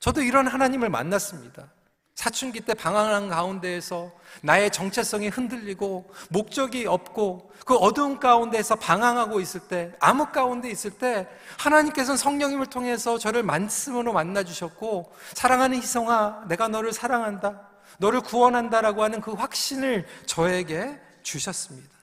저도 0.00 0.22
이런 0.22 0.46
하나님을 0.46 0.88
만났습니다. 0.88 1.70
사춘기 2.16 2.60
때 2.60 2.72
방황한 2.72 3.28
가운데에서 3.28 4.10
나의 4.40 4.70
정체성이 4.70 5.28
흔들리고 5.28 6.10
목적이 6.30 6.86
없고 6.86 7.52
그 7.66 7.76
어두운 7.76 8.18
가운데에서 8.18 8.74
방황하고 8.76 9.38
있을 9.38 9.60
때 9.60 9.92
암흑 10.00 10.32
가운데 10.32 10.70
있을 10.70 10.92
때 10.92 11.28
하나님께서는 11.58 12.16
성령님을 12.16 12.66
통해서 12.66 13.18
저를 13.18 13.42
말씀으로 13.42 14.14
만나 14.14 14.42
주셨고 14.42 15.12
사랑하는 15.34 15.76
희성아 15.76 16.46
내가 16.48 16.68
너를 16.68 16.92
사랑한다 16.94 17.68
너를 17.98 18.22
구원한다라고 18.22 19.02
하는 19.02 19.20
그 19.20 19.32
확신을 19.32 20.06
저에게 20.24 20.98
주셨습니다. 21.22 21.94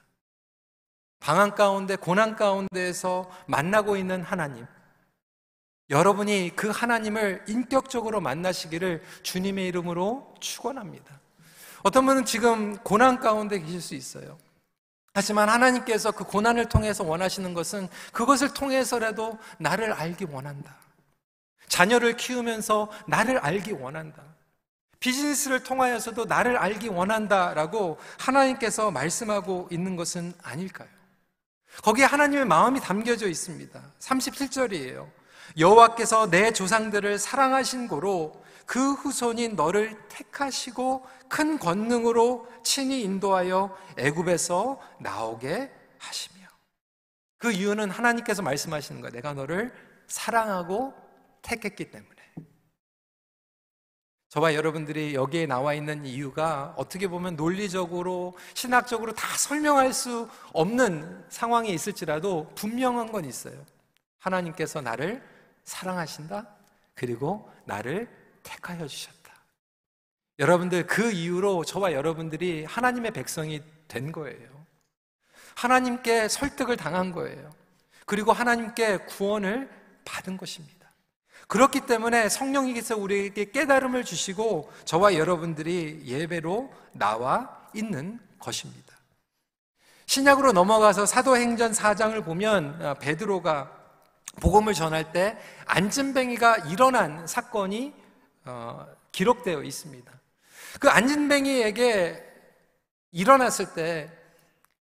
방황 1.19 1.55
가운데 1.55 1.95
고난 1.95 2.35
가운데에서 2.35 3.31
만나고 3.47 3.97
있는 3.97 4.21
하나님 4.21 4.67
여러분이 5.89 6.53
그 6.55 6.69
하나님을 6.69 7.43
인격적으로 7.47 8.21
만나시기를 8.21 9.03
주님의 9.23 9.67
이름으로 9.67 10.33
축원합니다. 10.39 11.19
어떤 11.83 12.05
분은 12.05 12.25
지금 12.25 12.77
고난 12.77 13.19
가운데 13.19 13.59
계실 13.59 13.81
수 13.81 13.95
있어요. 13.95 14.37
하지만 15.13 15.49
하나님께서 15.49 16.11
그 16.11 16.23
고난을 16.23 16.69
통해서 16.69 17.03
원하시는 17.03 17.53
것은 17.53 17.87
그것을 18.11 18.53
통해서라도 18.53 19.37
나를 19.59 19.93
알기 19.93 20.25
원한다. 20.25 20.75
자녀를 21.67 22.17
키우면서 22.17 22.89
나를 23.07 23.37
알기 23.39 23.73
원한다. 23.73 24.23
비즈니스를 24.99 25.63
통하여서도 25.63 26.25
나를 26.25 26.57
알기 26.57 26.87
원한다라고 26.87 27.99
하나님께서 28.17 28.89
말씀하고 28.89 29.67
있는 29.69 29.95
것은 29.97 30.33
아닐까요? 30.41 30.87
거기에 31.83 32.05
하나님의 32.05 32.45
마음이 32.45 32.79
담겨져 32.79 33.27
있습니다. 33.27 33.81
37절이에요. 33.99 35.22
여호와께서 35.57 36.29
내 36.29 36.51
조상들을 36.51 37.19
사랑하신 37.19 37.87
고로 37.87 38.43
그 38.65 38.93
후손인 38.93 39.55
너를 39.55 39.97
택하시고 40.09 41.05
큰 41.27 41.59
권능으로 41.59 42.47
친히 42.63 43.01
인도하여 43.01 43.75
애굽에서 43.97 44.79
나오게 44.99 45.71
하시며 45.99 46.47
그 47.37 47.51
이유는 47.51 47.89
하나님께서 47.89 48.41
말씀하시는 48.41 49.01
거예요. 49.01 49.11
내가 49.13 49.33
너를 49.33 49.73
사랑하고 50.07 50.93
택했기 51.41 51.91
때문에. 51.91 52.13
저와 54.29 54.55
여러분들이 54.55 55.13
여기에 55.13 55.45
나와 55.45 55.75
있는 55.75 56.05
이유가 56.05 56.73
어떻게 56.77 57.07
보면 57.07 57.35
논리적으로, 57.35 58.35
신학적으로 58.55 59.13
다 59.13 59.27
설명할 59.37 59.93
수 59.93 60.27
없는 60.53 61.25
상황에 61.29 61.69
있을지라도 61.69 62.49
분명한 62.55 63.11
건 63.11 63.25
있어요. 63.25 63.53
하나님께서 64.17 64.81
나를 64.81 65.21
사랑하신다. 65.65 66.47
그리고 66.95 67.51
나를 67.65 68.07
택하여 68.43 68.87
주셨다. 68.87 69.33
여러분들 70.39 70.87
그 70.87 71.11
이후로 71.11 71.63
저와 71.63 71.93
여러분들이 71.93 72.65
하나님의 72.65 73.11
백성이 73.11 73.61
된 73.87 74.11
거예요. 74.11 74.65
하나님께 75.55 76.27
설득을 76.27 76.77
당한 76.77 77.11
거예요. 77.11 77.51
그리고 78.05 78.33
하나님께 78.33 78.97
구원을 79.05 79.69
받은 80.05 80.37
것입니다. 80.37 80.91
그렇기 81.47 81.81
때문에 81.81 82.29
성령님께서 82.29 82.97
우리에게 82.97 83.51
깨달음을 83.51 84.03
주시고 84.03 84.71
저와 84.85 85.15
여러분들이 85.15 86.01
예배로 86.05 86.73
나와 86.93 87.69
있는 87.73 88.19
것입니다. 88.39 88.93
신약으로 90.05 90.51
넘어가서 90.51 91.05
사도행전 91.05 91.71
4장을 91.71 92.23
보면 92.23 92.85
어, 92.85 92.93
베드로가 92.95 93.82
복음을 94.41 94.73
전할 94.73 95.11
때 95.11 95.37
안진뱅이가 95.65 96.57
일어난 96.69 97.25
사건이 97.27 97.93
어, 98.45 98.85
기록되어 99.11 99.63
있습니다. 99.63 100.11
그 100.79 100.89
안진뱅이에게 100.89 102.23
일어났을 103.11 103.73
때 103.73 104.11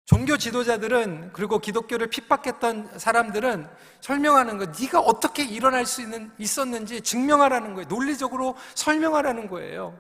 종교 0.05 0.37
지도자들은 0.37 1.33
그리고 1.33 1.59
기독교를 1.59 2.09
핍박했던 2.09 2.99
사람들은 2.99 3.69
설명하는 4.01 4.59
거 4.59 4.67
네가 4.67 5.01
어떻게 5.01 5.45
일어날 5.45 5.85
수 5.85 6.01
있는 6.01 6.31
있었는지 6.39 7.01
증명하라는 7.01 7.75
거예요. 7.75 7.89
논리적으로 7.89 8.57
설명하라는 8.75 9.49
거예요. 9.49 9.99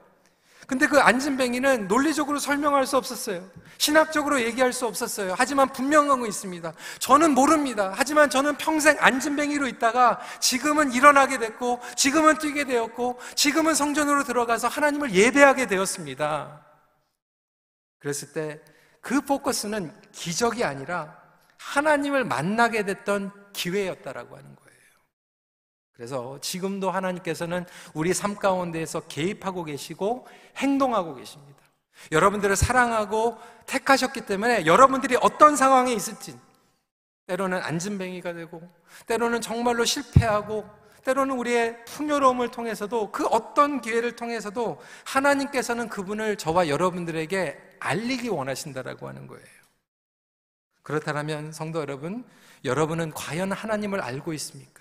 근데 0.66 0.86
그 0.86 0.98
안진뱅이는 0.98 1.86
논리적으로 1.86 2.38
설명할 2.38 2.86
수 2.86 2.96
없었어요. 2.96 3.48
신학적으로 3.78 4.40
얘기할 4.42 4.72
수 4.72 4.86
없었어요. 4.86 5.34
하지만 5.38 5.72
분명한 5.72 6.20
거 6.20 6.26
있습니다. 6.26 6.72
저는 6.98 7.34
모릅니다. 7.34 7.92
하지만 7.94 8.28
저는 8.30 8.56
평생 8.56 8.96
안진뱅이로 8.98 9.68
있다가 9.68 10.18
지금은 10.40 10.92
일어나게 10.92 11.38
됐고, 11.38 11.80
지금은 11.94 12.38
뛰게 12.38 12.64
되었고, 12.64 13.20
지금은 13.36 13.74
성전으로 13.74 14.24
들어가서 14.24 14.66
하나님을 14.68 15.12
예배하게 15.12 15.66
되었습니다. 15.66 16.66
그랬을 18.00 18.32
때 18.32 18.76
그 19.06 19.20
포커스는 19.20 19.94
기적이 20.10 20.64
아니라 20.64 21.16
하나님을 21.58 22.24
만나게 22.24 22.84
됐던 22.84 23.30
기회였다라고 23.52 24.36
하는 24.36 24.56
거예요. 24.56 24.65
그래서 25.96 26.38
지금도 26.40 26.90
하나님께서는 26.90 27.64
우리 27.94 28.12
삶 28.12 28.36
가운데에서 28.36 29.00
개입하고 29.00 29.64
계시고 29.64 30.26
행동하고 30.56 31.14
계십니다. 31.14 31.56
여러분들을 32.12 32.54
사랑하고 32.54 33.38
택하셨기 33.64 34.26
때문에 34.26 34.66
여러분들이 34.66 35.16
어떤 35.22 35.56
상황에 35.56 35.92
있을지 35.92 36.38
때로는 37.26 37.62
안진뱅이가 37.62 38.34
되고 38.34 38.62
때로는 39.06 39.40
정말로 39.40 39.84
실패하고 39.86 40.68
때로는 41.04 41.36
우리의 41.38 41.84
풍요로움을 41.86 42.50
통해서도 42.50 43.10
그 43.12 43.26
어떤 43.26 43.80
기회를 43.80 44.16
통해서도 44.16 44.82
하나님께서는 45.04 45.88
그분을 45.88 46.36
저와 46.36 46.68
여러분들에게 46.68 47.76
알리기 47.78 48.28
원하신다라고 48.28 49.08
하는 49.08 49.26
거예요. 49.26 49.46
그렇다면 50.82 51.52
성도 51.52 51.80
여러분, 51.80 52.24
여러분은 52.64 53.12
과연 53.12 53.52
하나님을 53.52 54.00
알고 54.00 54.32
있습니까? 54.34 54.75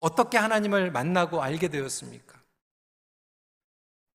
어떻게 0.00 0.38
하나님을 0.38 0.90
만나고 0.90 1.42
알게 1.42 1.68
되었습니까? 1.68 2.38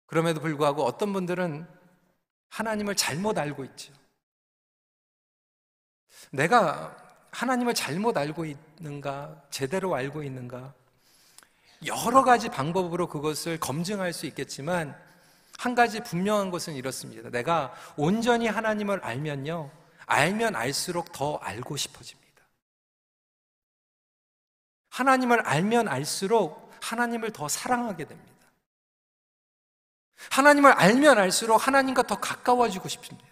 그럼에도 0.06 0.40
불구하고 0.40 0.84
어떤 0.84 1.12
분들은 1.12 1.66
하나님을 2.50 2.94
잘못 2.96 3.38
알고 3.38 3.64
있죠. 3.64 3.92
내가 6.30 6.96
하나님을 7.30 7.74
잘못 7.74 8.16
알고 8.16 8.44
있는가, 8.44 9.42
제대로 9.50 9.94
알고 9.94 10.22
있는가, 10.22 10.74
여러 11.86 12.22
가지 12.22 12.48
방법으로 12.48 13.08
그것을 13.08 13.58
검증할 13.58 14.12
수 14.12 14.26
있겠지만, 14.26 14.94
한 15.58 15.74
가지 15.74 16.00
분명한 16.00 16.50
것은 16.50 16.74
이렇습니다. 16.74 17.30
내가 17.30 17.72
온전히 17.96 18.48
하나님을 18.48 19.00
알면요, 19.02 19.70
알면 20.06 20.56
알수록 20.56 21.12
더 21.12 21.36
알고 21.36 21.76
싶어집니다. 21.76 22.21
하나님을 24.92 25.40
알면 25.40 25.88
알수록 25.88 26.70
하나님을 26.82 27.32
더 27.32 27.48
사랑하게 27.48 28.04
됩니다. 28.04 28.32
하나님을 30.30 30.72
알면 30.72 31.18
알수록 31.18 31.66
하나님과 31.66 32.02
더 32.02 32.20
가까워지고 32.20 32.88
싶습니다. 32.88 33.26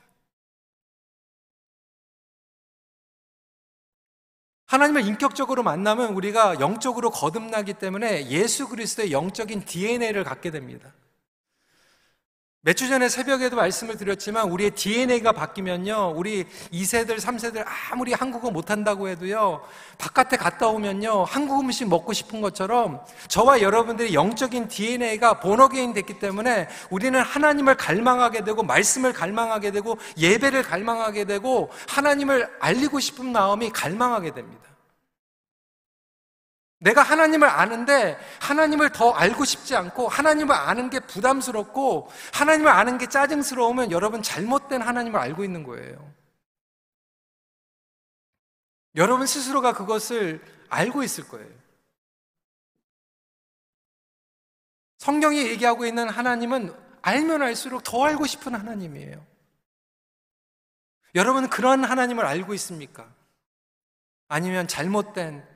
하나님을 4.67 5.05
인격적으로 5.05 5.63
만나면 5.63 6.15
우리가 6.15 6.61
영적으로 6.61 7.11
거듭나기 7.11 7.75
때문에 7.75 8.29
예수 8.29 8.69
그리스도의 8.69 9.13
영적인 9.13 9.65
DNA를 9.65 10.25
갖게 10.25 10.51
됩니다. 10.51 10.95
몇 12.63 12.75
주 12.77 12.89
전에 12.89 13.09
새벽에도 13.09 13.57
말씀을 13.57 13.97
드렸지만 13.97 14.51
우리의 14.51 14.73
DNA가 14.73 15.33
바뀌면요. 15.33 16.13
우리 16.15 16.45
2세들, 16.71 17.19
3세들 17.19 17.65
아무리 17.91 18.13
한국어 18.13 18.51
못한다고 18.51 19.09
해도요. 19.09 19.63
바깥에 19.97 20.37
갔다 20.37 20.69
오면요. 20.69 21.25
한국 21.25 21.61
음식 21.61 21.89
먹고 21.89 22.13
싶은 22.13 22.43
것처럼 22.43 23.01
저와 23.29 23.63
여러분들이 23.63 24.13
영적인 24.13 24.69
DNA가 24.69 25.41
본어게인 25.41 25.95
됐기 25.95 26.19
때문에 26.19 26.69
우리는 26.91 27.19
하나님을 27.19 27.77
갈망하게 27.79 28.45
되고 28.45 28.63
말씀을 28.63 29.15
갈망하게 29.15 29.71
되고 29.71 29.97
예배를 30.19 30.63
갈망하게 30.63 31.25
되고 31.25 31.71
하나님을 31.89 32.47
알리고 32.61 33.01
싶은 33.01 33.33
마음이 33.33 33.71
갈망하게 33.71 34.35
됩니다. 34.35 34.70
내가 36.81 37.03
하나님을 37.03 37.47
아는데 37.47 38.19
하나님을 38.41 38.91
더 38.91 39.13
알고 39.13 39.45
싶지 39.45 39.77
않고 39.77 40.09
하나님을 40.09 40.55
아는 40.55 40.89
게 40.89 40.99
부담스럽고 40.99 42.11
하나님을 42.33 42.71
아는 42.71 42.97
게 42.97 43.07
짜증스러우면 43.07 43.91
여러분 43.91 44.23
잘못된 44.23 44.81
하나님을 44.81 45.21
알고 45.21 45.45
있는 45.45 45.63
거예요. 45.63 46.13
여러분 48.97 49.27
스스로가 49.27 49.75
그것을 49.75 50.43
알고 50.71 51.03
있을 51.03 51.29
거예요. 51.29 51.51
성경이 54.99 55.39
얘기하고 55.49 55.85
있는 55.85 56.09
하나님은 56.09 56.75
알면 57.03 57.43
알수록 57.43 57.85
더 57.85 58.05
알고 58.05 58.27
싶은 58.27 58.55
하나님이에요. 58.55 59.25
여러분 61.15 61.51
그런 61.51 61.85
하나님을 61.85 62.25
알고 62.25 62.55
있습니까? 62.55 63.13
아니면 64.29 64.67
잘못된 64.67 65.50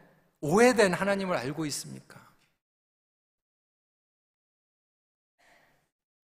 오해된 0.45 0.93
하나님을 0.93 1.39
알고 1.39 1.65
있습니까? 1.67 2.21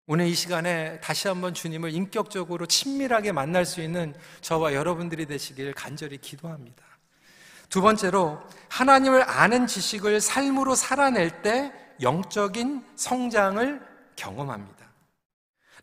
오늘 0.06 0.26
이 0.26 0.34
시간에 0.34 1.00
다시 1.00 1.26
한번 1.26 1.54
주님을 1.54 1.94
인격적으로 1.94 2.66
친밀하게 2.66 3.32
만날 3.32 3.64
수 3.64 3.80
있는 3.80 4.14
저와 4.42 4.74
여러분들이 4.74 5.24
되시길 5.24 5.72
간절히 5.72 6.18
기도합니다. 6.18 6.84
두 7.70 7.80
번째로 7.80 8.42
하나님을 8.68 9.22
아는 9.22 9.66
지식을 9.66 10.20
삶으로 10.20 10.74
살아낼 10.74 11.40
때 11.40 11.72
영적인 12.02 12.84
성장을 12.96 13.80
경험합니다. 14.16 14.90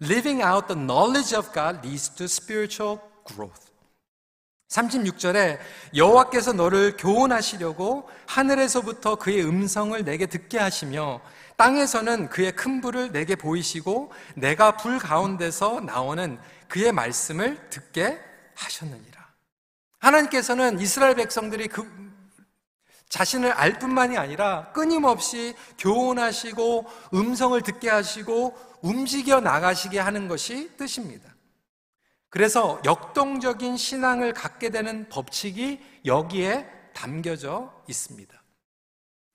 Living 0.04 0.43
out 0.43 0.67
the 0.67 0.80
knowledge 0.80 1.36
of 1.36 1.52
God 1.54 1.80
leads 1.88 2.13
to 2.15 2.26
spiritual 2.26 3.00
growth. 3.26 3.67
36절에 4.70 5.60
여호와께서 5.96 6.54
너를 6.54 6.98
교훈하시려고 6.98 8.10
하늘에서부터 8.26 9.16
그의 9.16 9.46
음성을 9.46 10.04
내게 10.04 10.26
듣게 10.26 10.58
하시며 10.60 11.22
땅에서는 11.56 12.30
그의 12.30 12.56
큰 12.56 12.82
불을 12.82 13.12
내게 13.12 13.36
보이시고 13.36 14.12
내가 14.36 14.78
불 14.78 15.00
가운데서 15.00 15.82
나오는 15.82 16.38
그의 16.68 16.92
말씀을 16.92 17.70
듣게 17.70 18.20
하셨느니라. 18.56 19.28
하나님께서는 20.00 20.80
이스라엘 20.80 21.16
백성들이 21.16 21.68
그 21.68 22.08
자신을 23.10 23.52
알 23.54 23.80
뿐만이 23.80 24.18
아니라 24.18 24.72
끊임없이 24.74 25.56
교훈하시고 25.80 26.86
음성을 27.14 27.60
듣게 27.62 27.90
하시고 27.90 28.56
움직여 28.82 29.40
나가시게 29.40 29.98
하는 29.98 30.28
것이 30.28 30.76
뜻입니다. 30.76 31.37
그래서 32.38 32.80
역동적인 32.86 33.78
신앙을 33.78 34.32
갖게 34.32 34.69
되는 34.69 35.10
법칙이 35.10 35.84
여기에 36.06 36.69
담겨져 36.93 37.73
있습니다. 37.89 38.43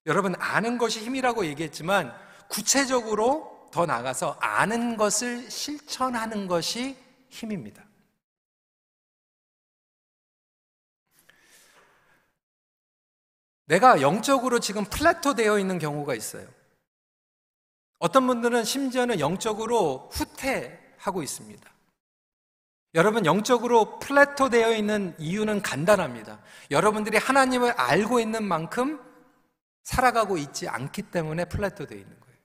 여러분, 0.06 0.36
아는 0.38 0.78
것이 0.78 1.00
힘이라고 1.00 1.46
얘기했지만 1.46 2.16
구체적으로 2.48 3.68
더 3.72 3.86
나가서 3.86 4.36
아는 4.38 4.96
것을 4.96 5.50
실천하는 5.50 6.46
것이 6.46 6.96
힘입니다. 7.28 7.84
내가 13.64 14.00
영적으로 14.00 14.60
지금 14.60 14.84
플래토 14.84 15.34
되어 15.34 15.58
있는 15.58 15.80
경우가 15.80 16.14
있어요. 16.14 16.46
어떤 17.98 18.28
분들은 18.28 18.62
심지어는 18.62 19.18
영적으로 19.18 20.08
후퇴하고 20.12 21.24
있습니다. 21.24 21.72
여러분 22.94 23.24
영적으로 23.24 23.98
plateau 23.98 24.50
되어 24.50 24.72
있는 24.72 25.14
이유는 25.18 25.62
간단합니다. 25.62 26.40
여러분들이 26.70 27.16
하나님을 27.16 27.72
알고 27.72 28.20
있는 28.20 28.44
만큼 28.44 29.00
살아가고 29.82 30.36
있지 30.36 30.68
않기 30.68 31.02
때문에 31.02 31.46
plateau 31.46 31.86
되어 31.86 31.98
있는 31.98 32.20
거예요. 32.20 32.36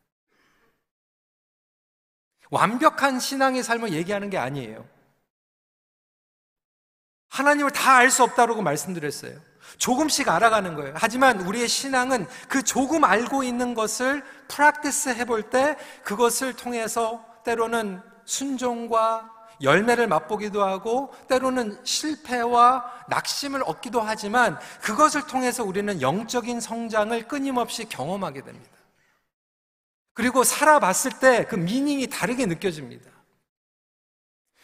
완벽한 2.50 3.20
신앙의 3.20 3.62
삶을 3.62 3.92
얘기하는 3.92 4.30
게 4.30 4.38
아니에요. 4.38 4.88
하나님을 7.30 7.72
다 7.72 7.98
알 7.98 8.10
수 8.10 8.24
없다고 8.24 8.62
말씀드렸어요. 8.62 9.38
조금씩 9.78 10.30
알아가는 10.30 10.76
거예요. 10.76 10.94
하지만 10.96 11.42
우리의 11.42 11.68
신앙은 11.68 12.26
그 12.48 12.64
조금 12.64 13.04
알고 13.04 13.44
있는 13.44 13.74
것을 13.74 14.24
practice 14.48 15.10
해볼 15.10 15.50
때 15.50 15.78
그것을 16.06 16.54
통해서 16.56 17.24
때로는 17.44 18.02
순종과 18.24 19.37
열매를 19.62 20.08
맛보기도 20.08 20.64
하고 20.64 21.14
때로는 21.28 21.80
실패와 21.84 22.86
낙심을 23.10 23.64
얻기도 23.66 24.02
하지만 24.02 24.60
그것을 24.82 25.26
통해서 25.28 25.64
우리는 25.64 26.02
영적인 26.02 26.60
성장을 26.60 27.28
끊임없이 27.28 27.86
경험하게 27.86 28.42
됩니다. 28.42 28.78
그리고 30.14 30.44
살아봤을 30.44 31.20
때 31.20 31.46
그 31.48 31.56
미닝이 31.56 32.08
다르게 32.08 32.46
느껴집니다. 32.46 33.12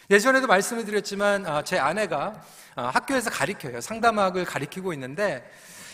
예전에도 0.09 0.47
말씀을 0.47 0.85
드렸지만 0.85 1.45
아, 1.45 1.63
제 1.63 1.79
아내가 1.79 2.41
아, 2.75 2.87
학교에서 2.87 3.29
가리켜요. 3.29 3.79
상담학을 3.79 4.45
가리키고 4.45 4.93
있는데 4.93 5.49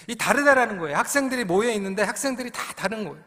이 0.08 0.16
다르다라는 0.16 0.80
거예요. 0.80 0.98
학생들이 0.98 1.44
모여 1.46 1.70
있는데 1.72 2.04
학생들이 2.04 2.52
다 2.52 2.74
다른 2.76 3.04
거예요. 3.04 3.24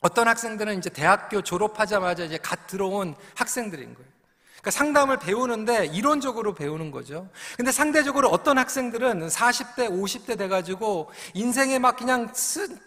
어떤 0.00 0.28
학생들은 0.28 0.78
이제 0.78 0.88
대학교 0.90 1.42
졸업하자마자 1.42 2.24
이제 2.24 2.38
갓 2.38 2.66
들어온 2.66 3.16
학생들인 3.34 3.94
거예요. 3.94 4.17
그러니까 4.58 4.70
상담을 4.72 5.18
배우는데 5.18 5.86
이론적으로 5.86 6.54
배우는 6.54 6.90
거죠. 6.90 7.28
근데 7.56 7.70
상대적으로 7.70 8.28
어떤 8.28 8.58
학생들은 8.58 9.28
40대, 9.28 9.88
50대 9.88 10.36
돼가지고 10.36 11.10
인생에 11.34 11.78
막 11.78 11.96
그냥 11.96 12.28
쓴 12.34 12.78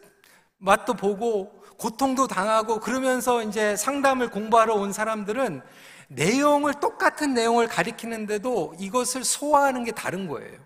맛도 0.57 0.93
보고 0.93 1.63
고통도 1.77 2.27
당하고 2.27 2.79
그러면서 2.79 3.41
이제 3.41 3.75
상담을 3.75 4.29
공부하러 4.29 4.75
온 4.75 4.91
사람들은 4.91 5.61
내용을 6.09 6.73
똑같은 6.75 7.33
내용을 7.33 7.67
가리키는데도 7.67 8.75
이것을 8.77 9.23
소화하는 9.23 9.85
게 9.85 9.91
다른 9.91 10.27
거예요. 10.27 10.59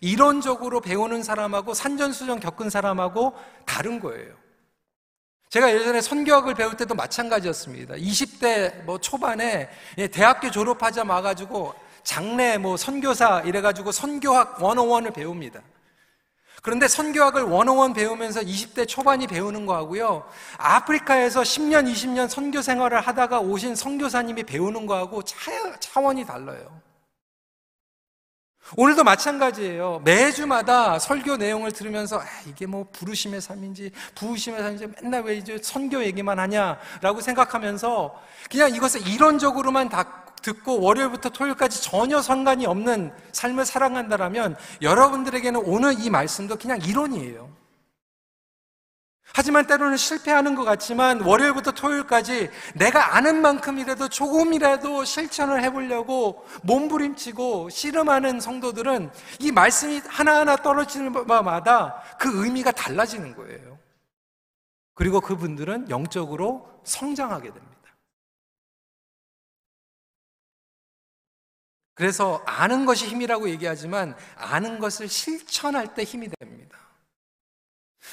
이론적으로 0.00 0.80
배우는 0.80 1.22
사람하고 1.22 1.74
산전수전 1.74 2.40
겪은 2.40 2.70
사람하고 2.70 3.34
다른 3.66 4.00
거예요. 4.00 4.34
제가 5.48 5.72
예전에 5.72 6.00
선교학을 6.00 6.54
배울 6.54 6.76
때도 6.76 6.94
마찬가지였습니다. 6.94 7.94
20대 7.94 8.84
뭐 8.84 8.98
초반에 8.98 9.68
대학교 10.12 10.50
졸업하자 10.50 11.04
마가지고 11.04 11.74
장래 12.02 12.58
뭐 12.58 12.76
선교사 12.76 13.40
이래가지고 13.42 13.92
선교학 13.92 14.58
101을 14.58 15.14
배웁니다. 15.14 15.60
그런데 16.62 16.88
선교학을 16.88 17.42
원어원 17.44 17.94
배우면서 17.94 18.40
20대 18.40 18.86
초반이 18.86 19.26
배우는 19.26 19.64
거하고요. 19.64 20.28
아프리카에서 20.58 21.42
10년, 21.42 21.90
20년 21.90 22.28
선교 22.28 22.60
생활을 22.60 23.00
하다가 23.00 23.40
오신 23.40 23.74
선교사님이 23.74 24.42
배우는 24.42 24.86
거하고 24.86 25.22
차, 25.22 25.36
차원이 25.78 26.26
달라요. 26.26 26.80
오늘도 28.76 29.04
마찬가지예요. 29.04 30.02
매주마다 30.04 30.98
설교 30.98 31.36
내용을 31.36 31.72
들으면서 31.72 32.18
아, 32.18 32.24
이게 32.46 32.66
뭐 32.66 32.86
부르심의 32.92 33.40
삶인지 33.40 33.92
부으심의 34.14 34.60
삶인지 34.60 34.88
맨날 35.02 35.22
왜 35.22 35.36
이제 35.36 35.58
선교 35.62 36.02
얘기만 36.04 36.38
하냐라고 36.38 37.20
생각하면서 37.20 38.14
그냥 38.50 38.74
이것을 38.74 39.06
이론적으로만 39.06 39.88
다 39.88 40.24
듣고 40.42 40.80
월요일부터 40.80 41.30
토요일까지 41.30 41.82
전혀 41.82 42.22
상관이 42.22 42.66
없는 42.66 43.12
삶을 43.32 43.64
살아간다라면 43.64 44.56
여러분들에게는 44.82 45.62
오늘 45.64 45.94
이 45.98 46.10
말씀도 46.10 46.56
그냥 46.56 46.80
이론이에요. 46.80 47.57
하지만 49.34 49.66
때로는 49.66 49.96
실패하는 49.96 50.54
것 50.54 50.64
같지만 50.64 51.20
월요일부터 51.20 51.72
토요일까지 51.72 52.50
내가 52.74 53.16
아는 53.16 53.40
만큼이라도 53.40 54.08
조금이라도 54.08 55.04
실천을 55.04 55.62
해보려고 55.62 56.44
몸부림치고 56.62 57.70
씨름하는 57.70 58.40
성도들은 58.40 59.10
이 59.40 59.52
말씀이 59.52 60.00
하나하나 60.06 60.56
떨어지는 60.56 61.12
마다 61.26 62.02
그 62.18 62.44
의미가 62.44 62.72
달라지는 62.72 63.34
거예요. 63.34 63.78
그리고 64.94 65.20
그분들은 65.20 65.90
영적으로 65.90 66.80
성장하게 66.84 67.52
됩니다. 67.52 67.78
그래서 71.94 72.42
아는 72.46 72.86
것이 72.86 73.06
힘이라고 73.06 73.48
얘기하지만 73.50 74.16
아는 74.36 74.78
것을 74.78 75.08
실천할 75.08 75.94
때 75.94 76.04
힘이 76.04 76.28
됩니다. 76.38 76.77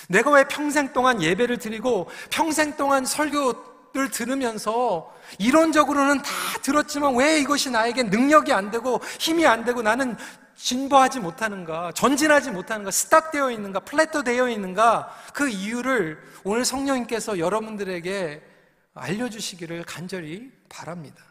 내가 0.09 0.31
왜 0.31 0.43
평생 0.47 0.93
동안 0.93 1.21
예배를 1.21 1.57
드리고 1.57 2.09
평생 2.29 2.75
동안 2.75 3.05
설교를 3.05 4.09
들으면서 4.11 5.13
이론적으로는 5.39 6.21
다 6.21 6.31
들었지만 6.61 7.15
왜 7.15 7.39
이것이 7.39 7.69
나에게 7.71 8.03
능력이 8.03 8.53
안 8.53 8.71
되고 8.71 9.01
힘이 9.19 9.45
안 9.47 9.65
되고 9.65 9.81
나는 9.81 10.15
진보하지 10.55 11.19
못하는가, 11.19 11.91
전진하지 11.91 12.51
못하는가, 12.51 12.89
stop되어 12.89 13.51
있는가, 13.51 13.81
plateau 13.81 14.23
되어 14.23 14.49
있는가, 14.49 15.13
그 15.33 15.49
이유를 15.49 16.17
오늘 16.43 16.63
성령님께서 16.63 17.39
여러분들에게 17.39 18.41
알려주시기를 18.93 19.83
간절히 19.83 20.51
바랍니다. 20.69 21.23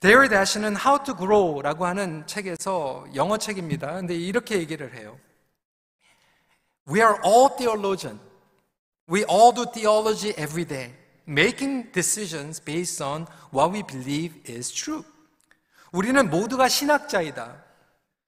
Darryl 0.00 0.28
Dash는 0.28 0.76
How 0.76 1.04
to 1.04 1.16
Grow라고 1.16 1.84
하는 1.84 2.26
책에서 2.26 3.06
영어 3.14 3.36
책입니다. 3.36 3.94
근데 3.94 4.14
이렇게 4.14 4.56
얘기를 4.58 4.94
해요. 4.94 5.18
We 6.88 7.02
are 7.02 7.20
all 7.22 7.50
theologians. 7.56 8.20
We 9.08 9.24
all 9.24 9.52
do 9.52 9.64
theology 9.72 10.34
every 10.36 10.66
day, 10.66 10.92
making 11.26 11.92
decisions 11.92 12.60
based 12.60 13.02
on 13.02 13.26
what 13.50 13.72
we 13.72 13.82
believe 13.82 14.34
is 14.48 14.72
true. 14.72 15.04
우리는 15.92 16.28
모두가 16.28 16.68
신학자이다. 16.68 17.64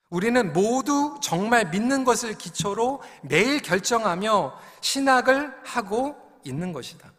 우리는 0.09 0.53
모두 0.53 1.19
정말 1.23 1.71
믿는 1.71 2.05
것을 2.05 2.37
기초로 2.37 3.03
매일 3.23 3.61
결정하며 3.61 4.59
신학을 4.81 5.55
하고 5.65 6.17
있는 6.45 6.73
것이다. 6.73 7.13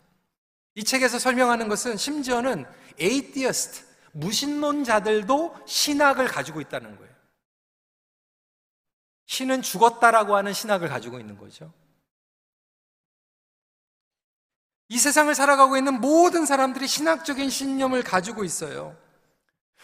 이 0.76 0.84
책에서 0.84 1.20
설명하는 1.20 1.70
것은 1.70 1.98
심지어는 1.98 2.66
atheist, 3.00 3.86
무신론자들도 4.14 5.56
신학을 5.66 6.28
가지고 6.28 6.62
있다는 6.62 6.98
거예요. 6.98 7.12
신은 9.32 9.62
죽었다라고 9.62 10.36
하는 10.36 10.52
신학을 10.52 10.90
가지고 10.90 11.18
있는 11.18 11.38
거죠. 11.38 11.72
이 14.90 14.98
세상을 14.98 15.34
살아가고 15.34 15.78
있는 15.78 16.02
모든 16.02 16.46
사람들이 16.46 16.86
신학적인 16.86 17.50
신념을 17.50 18.04
가지고 18.04 18.44
있어요. 18.44 18.94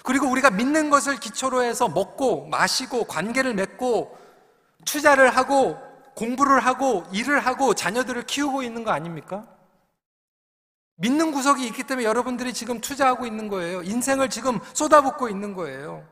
그리고 0.03 0.27
우리가 0.27 0.49
믿는 0.49 0.89
것을 0.89 1.15
기초로 1.15 1.63
해서 1.63 1.88
먹고 1.88 2.47
마시고 2.47 3.05
관계를 3.05 3.53
맺고 3.53 4.17
투자를 4.83 5.29
하고 5.29 5.79
공부를 6.17 6.60
하고 6.60 7.05
일을 7.13 7.39
하고 7.39 7.73
자녀들을 7.73 8.23
키우고 8.23 8.63
있는 8.63 8.83
거 8.83 8.91
아닙니까? 8.91 9.47
믿는 10.95 11.31
구석이 11.31 11.65
있기 11.67 11.83
때문에 11.83 12.05
여러분들이 12.05 12.53
지금 12.53 12.81
투자하고 12.81 13.25
있는 13.25 13.47
거예요. 13.47 13.81
인생을 13.81 14.29
지금 14.29 14.60
쏟아붓고 14.73 15.29
있는 15.29 15.53
거예요. 15.53 16.05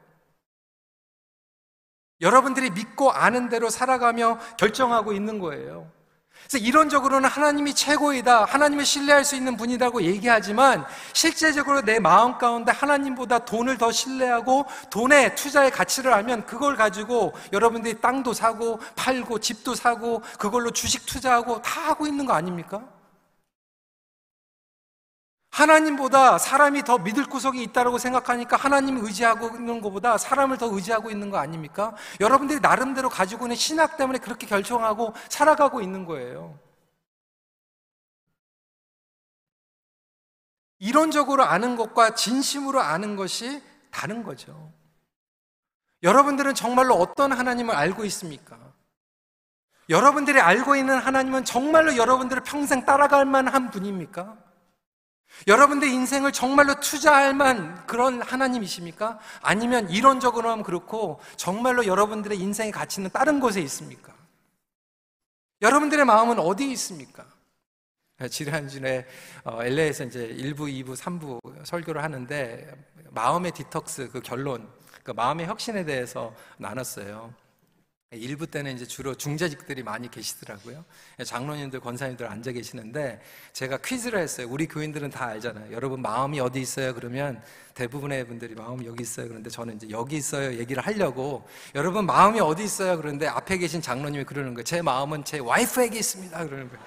여러분들이 2.22 2.72
믿고 2.72 3.12
아는 3.12 3.50
대로 3.50 3.70
살아가며 3.70 4.40
결정하고 4.58 5.14
있는 5.14 5.40
거예요. 5.40 5.90
그래서 6.48 6.64
이론적으로는 6.64 7.28
하나님이 7.28 7.74
최고이다, 7.74 8.46
하나님을 8.46 8.86
신뢰할 8.86 9.26
수 9.26 9.36
있는 9.36 9.58
분이라고 9.58 10.04
얘기하지만 10.04 10.86
실제적으로 11.14 11.82
내 11.82 12.00
마음 12.00 12.38
가운데 12.38 12.72
하나님보다 12.72 13.40
돈을 13.40 13.78
더 13.78 13.92
신뢰하고 13.92 14.66
돈에 14.92 15.34
투자의 15.34 15.72
가치를 15.72 16.14
알면 16.14 16.46
그걸 16.46 16.76
가지고 16.76 17.34
여러분들이 17.52 18.00
땅도 18.00 18.34
사고 18.34 18.80
팔고 18.96 19.40
집도 19.40 19.74
사고 19.74 20.22
그걸로 20.38 20.70
주식 20.70 21.08
투자하고 21.08 21.64
다 21.64 21.82
하고 21.90 22.06
있는 22.06 22.28
거 22.28 22.34
아닙니까? 22.34 22.95
하나님보다 25.56 26.38
사람이 26.38 26.84
더 26.84 26.98
믿을 26.98 27.26
구석이 27.26 27.64
있다고 27.64 27.98
생각하니까 27.98 28.58
하나님 28.58 28.98
의지하고 28.98 29.56
있는 29.56 29.80
것보다 29.80 30.18
사람을 30.18 30.58
더 30.58 30.68
의지하고 30.74 31.10
있는 31.10 31.30
거 31.30 31.38
아닙니까? 31.38 31.96
여러분들이 32.20 32.60
나름대로 32.60 33.08
가지고 33.08 33.46
있는 33.46 33.56
신학 33.56 33.96
때문에 33.96 34.20
그렇게 34.20 34.48
결정하고 34.48 35.14
살아가고 35.30 35.80
있는 35.80 36.06
거예요. 36.06 36.60
이론적으로 40.80 41.46
아는 41.46 41.78
것과 41.78 42.16
진심으로 42.16 42.82
아는 42.82 43.16
것이 43.16 43.64
다른 43.92 44.24
거죠. 44.24 44.74
여러분들은 46.04 46.54
정말로 46.54 46.96
어떤 46.96 47.32
하나님을 47.32 47.74
알고 47.74 48.04
있습니까? 48.06 48.60
여러분들이 49.88 50.42
알고 50.42 50.76
있는 50.76 50.98
하나님은 50.98 51.46
정말로 51.46 51.96
여러분들을 51.96 52.44
평생 52.44 52.84
따라갈 52.84 53.24
만한 53.24 53.72
분입니까? 53.72 54.45
여러분들 55.48 55.88
인생을 55.88 56.32
정말로 56.32 56.80
투자할 56.80 57.34
만 57.34 57.86
그런 57.86 58.22
하나님이십니까? 58.22 59.20
아니면 59.42 59.90
이론적으로 59.90 60.50
하면 60.50 60.64
그렇고 60.64 61.20
정말로 61.36 61.86
여러분들의 61.86 62.40
인생의 62.40 62.72
가치는 62.72 63.12
다른 63.12 63.40
곳에 63.40 63.62
있습니까? 63.62 64.14
여러분들의 65.62 66.06
마음은 66.06 66.40
어디에 66.40 66.68
있습니까? 66.72 67.26
지난주에 68.30 69.06
LA에서 69.46 70.06
이제 70.06 70.28
1부, 70.30 70.60
2부, 70.62 70.96
3부 70.96 71.66
설교를 71.66 72.02
하는데 72.02 72.74
마음의 73.12 73.52
디톡스 73.52 74.10
그 74.12 74.22
결론, 74.22 74.68
그 75.04 75.12
마음의 75.12 75.46
혁신에 75.48 75.84
대해서 75.84 76.34
나눴어요. 76.58 77.34
일부 78.18 78.48
때는 78.48 78.76
이제 78.76 78.86
주로 78.86 79.16
중재직들이 79.16 79.84
많이 79.84 80.10
계시더라고요. 80.10 80.84
장로님들, 81.24 81.80
권사님들 81.80 82.28
앉아 82.28 82.52
계시는데 82.52 83.22
제가 83.54 83.78
퀴즈를 83.78 84.20
했어요. 84.20 84.48
우리 84.50 84.68
교인들은 84.68 85.10
다 85.10 85.28
알잖아요. 85.28 85.72
여러분 85.72 86.02
마음이 86.02 86.40
어디 86.40 86.60
있어요? 86.60 86.94
그러면 86.94 87.42
대부분의 87.74 88.26
분들이 88.28 88.56
마음이 88.56 88.86
여기 88.86 89.04
있어요. 89.04 89.28
그런데 89.28 89.50
저는 89.50 89.76
이제 89.76 89.90
여기 89.90 90.18
있어요. 90.18 90.58
얘기를 90.58 90.82
하려고 90.84 91.48
여러분 91.76 92.06
마음이 92.06 92.40
어디 92.40 92.64
있어요? 92.64 92.98
그런데 92.98 93.28
앞에 93.28 93.58
계신 93.58 93.82
장로님이 93.82 94.24
그러는 94.24 94.54
거예요. 94.54 94.64
제 94.64 94.82
마음은 94.82 95.24
제 95.26 95.40
와이프에게 95.40 96.00
있습니다. 96.00 96.46
그러는 96.46 96.70
거예요. 96.70 96.84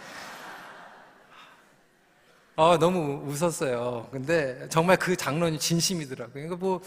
어, 2.58 2.76
너무 2.76 3.22
웃었어요. 3.24 4.08
근데 4.10 4.68
정말 4.68 4.96
그 4.96 5.14
장론이 5.14 5.60
진심이더라고요. 5.60 6.32
그러니까 6.32 6.56
뭐 6.56 6.80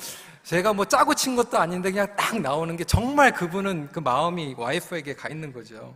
제가 0.44 0.74
뭐 0.74 0.84
짜고 0.84 1.14
친 1.14 1.38
것도 1.38 1.58
아닌데 1.58 1.90
그냥 1.92 2.14
딱 2.18 2.38
나오는 2.42 2.76
게 2.76 2.84
정말 2.84 3.32
그분은 3.32 3.88
그 3.94 4.00
마음이 4.00 4.56
와이프에게 4.58 5.16
가 5.16 5.30
있는 5.30 5.54
거죠. 5.54 5.96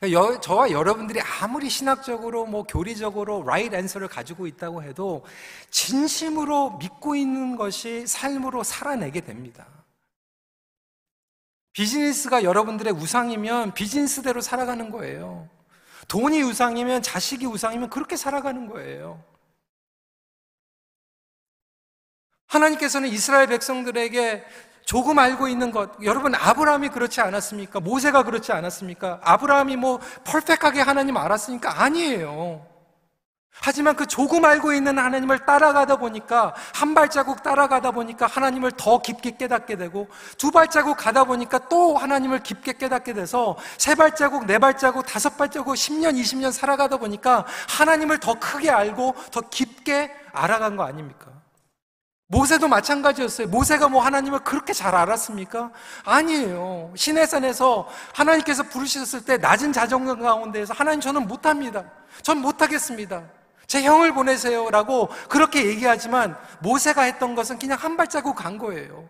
그러니까 0.00 0.40
저와 0.40 0.72
여러분들이 0.72 1.20
아무리 1.20 1.70
신학적으로 1.70 2.44
뭐 2.44 2.64
교리적으로 2.64 3.42
right 3.42 3.72
answer를 3.72 4.08
가지고 4.08 4.48
있다고 4.48 4.82
해도 4.82 5.24
진심으로 5.70 6.78
믿고 6.78 7.14
있는 7.14 7.54
것이 7.54 8.04
삶으로 8.04 8.64
살아내게 8.64 9.20
됩니다. 9.20 9.64
비즈니스가 11.72 12.42
여러분들의 12.42 12.94
우상이면 12.94 13.74
비즈니스대로 13.74 14.40
살아가는 14.40 14.90
거예요. 14.90 15.48
돈이 16.08 16.42
우상이면 16.42 17.02
자식이 17.02 17.46
우상이면 17.46 17.90
그렇게 17.90 18.16
살아가는 18.16 18.66
거예요. 18.68 19.22
하나님께서는 22.46 23.08
이스라엘 23.08 23.46
백성들에게 23.48 24.44
조금 24.84 25.18
알고 25.18 25.48
있는 25.48 25.70
것, 25.70 25.90
여러분 26.02 26.34
아브라함이 26.34 26.90
그렇지 26.90 27.20
않았습니까? 27.20 27.80
모세가 27.80 28.22
그렇지 28.24 28.52
않았습니까? 28.52 29.20
아브라함이 29.22 29.76
뭐 29.76 29.98
펄펙하게 30.24 30.80
하나님 30.80 31.16
알았으니까 31.16 31.82
아니에요. 31.82 32.73
하지만 33.60 33.96
그 33.96 34.06
조금 34.06 34.44
알고 34.44 34.72
있는 34.72 34.98
하나님을 34.98 35.46
따라가다 35.46 35.96
보니까 35.96 36.54
한 36.74 36.94
발자국 36.94 37.42
따라가다 37.42 37.92
보니까 37.92 38.26
하나님을 38.26 38.72
더 38.72 39.00
깊게 39.00 39.36
깨닫게 39.36 39.76
되고 39.76 40.08
두 40.36 40.50
발자국 40.50 40.96
가다 40.96 41.24
보니까 41.24 41.68
또 41.68 41.96
하나님을 41.96 42.42
깊게 42.42 42.74
깨닫게 42.74 43.14
돼서 43.14 43.56
세 43.78 43.94
발자국, 43.94 44.46
네 44.46 44.58
발자국, 44.58 45.06
다섯 45.06 45.36
발자국, 45.36 45.74
10년, 45.74 46.20
20년 46.20 46.52
살아가다 46.52 46.96
보니까 46.98 47.46
하나님을 47.68 48.18
더 48.18 48.34
크게 48.34 48.70
알고 48.70 49.14
더 49.30 49.40
깊게 49.40 50.14
알아간 50.32 50.76
거 50.76 50.84
아닙니까? 50.84 51.26
모세도 52.26 52.68
마찬가지였어요. 52.68 53.46
모세가 53.48 53.88
뭐 53.88 54.02
하나님을 54.02 54.40
그렇게 54.40 54.72
잘 54.72 54.94
알았습니까? 54.94 55.70
아니에요. 56.04 56.92
시내산에서 56.96 57.88
하나님께서 58.14 58.64
부르셨을 58.64 59.24
때 59.24 59.36
낮은 59.36 59.72
자존감 59.72 60.20
가운데에서 60.20 60.74
하나님 60.74 61.00
저는 61.00 61.28
못합니다. 61.28 61.84
전 62.22 62.38
못하겠습니다. 62.38 63.22
제 63.66 63.82
형을 63.82 64.12
보내세요. 64.14 64.70
라고 64.70 65.08
그렇게 65.28 65.66
얘기하지만 65.66 66.36
모세가 66.60 67.02
했던 67.02 67.34
것은 67.34 67.58
그냥 67.58 67.78
한 67.78 67.96
발자국 67.96 68.36
간 68.36 68.58
거예요. 68.58 69.08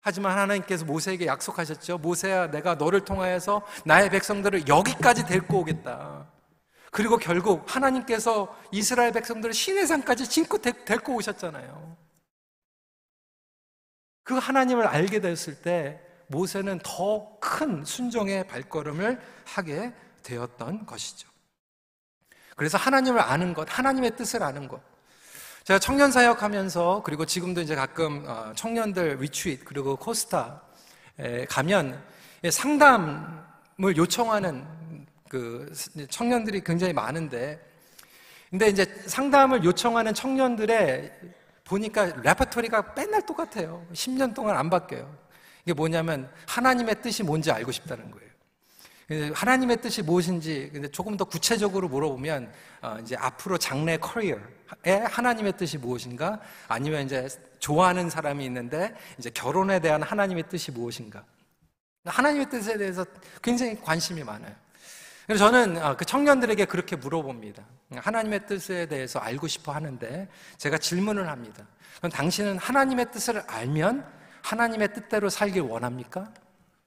하지만 0.00 0.36
하나님께서 0.36 0.84
모세에게 0.84 1.26
약속하셨죠. 1.26 1.98
모세야, 1.98 2.50
내가 2.50 2.74
너를 2.74 3.04
통하여서 3.04 3.62
나의 3.84 4.10
백성들을 4.10 4.66
여기까지 4.66 5.24
데리고 5.26 5.60
오겠다. 5.60 6.26
그리고 6.90 7.16
결국 7.16 7.64
하나님께서 7.74 8.54
이스라엘 8.72 9.12
백성들을 9.12 9.54
시내산까지 9.54 10.28
진고 10.28 10.58
데리고 10.58 11.14
오셨잖아요. 11.14 11.96
그 14.24 14.34
하나님을 14.36 14.86
알게 14.86 15.20
됐을 15.20 15.62
때 15.62 16.00
모세는 16.26 16.80
더 16.82 17.32
큰 17.40 17.84
순종의 17.84 18.46
발걸음을 18.46 19.20
하게 19.44 19.92
되었던 20.22 20.86
것이죠. 20.86 21.28
그래서 22.56 22.78
하나님을 22.78 23.20
아는 23.20 23.54
것, 23.54 23.66
하나님의 23.68 24.16
뜻을 24.16 24.42
아는 24.42 24.68
것. 24.68 24.80
제가 25.64 25.78
청년 25.78 26.10
사역하면서 26.10 27.02
그리고 27.04 27.24
지금도 27.24 27.60
이제 27.60 27.74
가끔 27.76 28.24
어, 28.26 28.52
청년들 28.56 29.18
리트윗 29.20 29.64
그리고 29.64 29.94
코스타에 29.96 31.46
가면 31.48 32.02
상담을 32.50 33.96
요청하는 33.96 34.66
그 35.28 35.72
청년들이 36.10 36.62
굉장히 36.64 36.92
많은데 36.92 37.60
근데 38.50 38.68
이제 38.68 38.84
상담을 39.06 39.64
요청하는 39.64 40.12
청년들의 40.12 41.12
보니까 41.64 42.06
레퍼토리가 42.22 42.92
맨날 42.94 43.24
똑같아요. 43.24 43.86
10년 43.92 44.34
동안 44.34 44.56
안 44.56 44.68
바뀌어요. 44.68 45.16
이게 45.64 45.72
뭐냐면 45.72 46.30
하나님의 46.48 47.00
뜻이 47.00 47.22
뭔지 47.22 47.50
알고 47.50 47.70
싶다는 47.72 48.10
거예요. 48.10 48.31
하나님의 49.34 49.80
뜻이 49.80 50.02
무엇인지 50.02 50.70
근데 50.72 50.88
조금 50.88 51.16
더 51.16 51.24
구체적으로 51.24 51.88
물어보면 51.88 52.52
어, 52.82 52.98
이제 53.02 53.16
앞으로 53.16 53.58
장래 53.58 53.96
커리어에 53.96 55.04
하나님의 55.08 55.56
뜻이 55.56 55.78
무엇인가 55.78 56.40
아니면 56.68 57.04
이제 57.04 57.28
좋아하는 57.58 58.10
사람이 58.10 58.44
있는데 58.46 58.94
이제 59.18 59.30
결혼에 59.30 59.80
대한 59.80 60.02
하나님의 60.02 60.44
뜻이 60.48 60.70
무엇인가 60.70 61.24
하나님의 62.04 62.50
뜻에 62.50 62.76
대해서 62.76 63.04
굉장히 63.42 63.80
관심이 63.80 64.24
많아요. 64.24 64.54
그래서 65.26 65.44
저는 65.50 65.82
어, 65.82 65.96
그 65.96 66.04
청년들에게 66.04 66.64
그렇게 66.64 66.96
물어봅니다. 66.96 67.62
하나님의 67.94 68.46
뜻에 68.46 68.86
대해서 68.86 69.18
알고 69.18 69.46
싶어 69.46 69.72
하는데 69.72 70.28
제가 70.58 70.78
질문을 70.78 71.28
합니다. 71.28 71.64
그럼 71.98 72.10
당신은 72.10 72.58
하나님의 72.58 73.12
뜻을 73.12 73.42
알면 73.46 74.04
하나님의 74.42 74.92
뜻대로 74.92 75.30
살길 75.30 75.62
원합니까? 75.62 76.32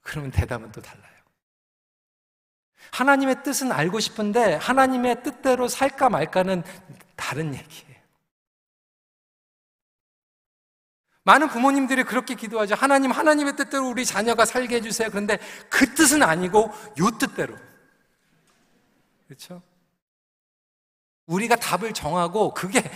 그러면 0.02 0.30
대답은 0.30 0.70
또 0.72 0.80
달라요. 0.80 1.15
하나님의 2.92 3.42
뜻은 3.42 3.72
알고 3.72 4.00
싶은데 4.00 4.54
하나님의 4.54 5.22
뜻대로 5.22 5.68
살까 5.68 6.08
말까는 6.08 6.62
다른 7.16 7.54
얘기예요. 7.54 7.96
많은 11.24 11.48
부모님들이 11.48 12.04
그렇게 12.04 12.36
기도하죠. 12.36 12.76
하나님, 12.76 13.10
하나님의 13.10 13.56
뜻대로 13.56 13.88
우리 13.88 14.04
자녀가 14.04 14.44
살게 14.44 14.76
해주세요. 14.76 15.10
그런데 15.10 15.38
그 15.68 15.92
뜻은 15.94 16.22
아니고 16.22 16.70
요 17.00 17.10
뜻대로. 17.18 17.56
그렇죠? 19.26 19.60
우리가 21.26 21.56
답을 21.56 21.92
정하고 21.92 22.54
그게 22.54 22.88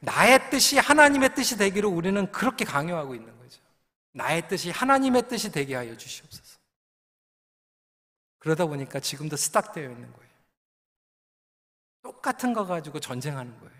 나의 0.00 0.50
뜻이 0.50 0.78
하나님의 0.78 1.34
뜻이 1.34 1.58
되기를 1.58 1.88
우리는 1.88 2.30
그렇게 2.32 2.64
강요하고 2.64 3.14
있는 3.14 3.36
거죠. 3.38 3.60
나의 4.12 4.48
뜻이 4.48 4.70
하나님의 4.70 5.28
뜻이 5.28 5.52
되게 5.52 5.74
하여 5.74 5.94
주시옵소서. 5.96 6.43
그러다 8.44 8.66
보니까 8.66 9.00
지금도 9.00 9.36
스탁되어 9.36 9.84
있는 9.84 10.12
거예요. 10.12 10.30
똑같은 12.02 12.52
거 12.52 12.66
가지고 12.66 13.00
전쟁하는 13.00 13.58
거예요. 13.58 13.74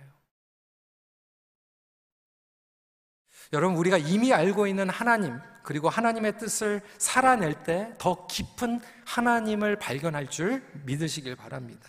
여러분, 3.53 3.77
우리가 3.77 3.99
이미 3.99 4.33
알고 4.33 4.67
있는 4.67 4.89
하나님, 4.89 5.39
그리고 5.63 5.91
하나님의 5.91 6.39
뜻을 6.39 6.81
살아낼 6.97 7.63
때 7.63 7.95
더 7.99 8.27
깊은 8.27 8.81
하나님을 9.05 9.79
발견할 9.79 10.31
줄 10.31 10.67
믿으시길 10.87 11.37
바랍니다. 11.37 11.87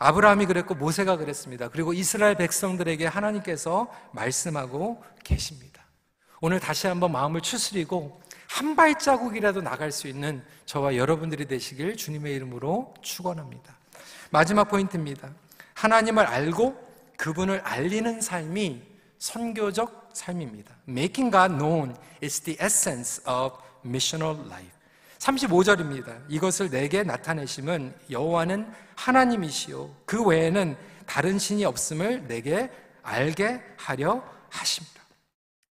아브라함이 0.00 0.44
그랬고 0.44 0.74
모세가 0.74 1.16
그랬습니다. 1.16 1.70
그리고 1.70 1.94
이스라엘 1.94 2.34
백성들에게 2.34 3.06
하나님께서 3.06 3.90
말씀하고 4.12 5.02
계십니다. 5.24 5.82
오늘 6.42 6.60
다시 6.60 6.86
한번 6.86 7.12
마음을 7.12 7.40
추스리고 7.40 8.19
한 8.50 8.74
발자국이라도 8.74 9.62
나갈 9.62 9.92
수 9.92 10.08
있는 10.08 10.42
저와 10.66 10.96
여러분들이 10.96 11.46
되시길 11.46 11.96
주님의 11.96 12.34
이름으로 12.34 12.92
축원합니다. 13.00 13.76
마지막 14.30 14.64
포인트입니다. 14.64 15.30
하나님을 15.74 16.26
알고 16.26 16.74
그분을 17.16 17.60
알리는 17.60 18.20
삶이 18.20 18.82
선교적 19.18 20.10
삶입니다. 20.12 20.74
Making 20.88 21.30
God 21.30 21.54
known 21.54 21.96
is 22.20 22.40
the 22.40 22.58
essence 22.60 23.22
of 23.30 23.56
missional 23.84 24.36
life. 24.46 24.72
35절입니다. 25.20 26.24
이것을 26.28 26.70
내게 26.70 27.04
나타내심은 27.04 27.94
여호와는 28.10 28.66
하나님이시요 28.96 29.94
그 30.04 30.24
외에는 30.24 30.76
다른 31.06 31.38
신이 31.38 31.64
없음을 31.64 32.26
내게 32.26 32.68
알게 33.02 33.62
하려 33.76 34.24
하십니다. 34.48 34.99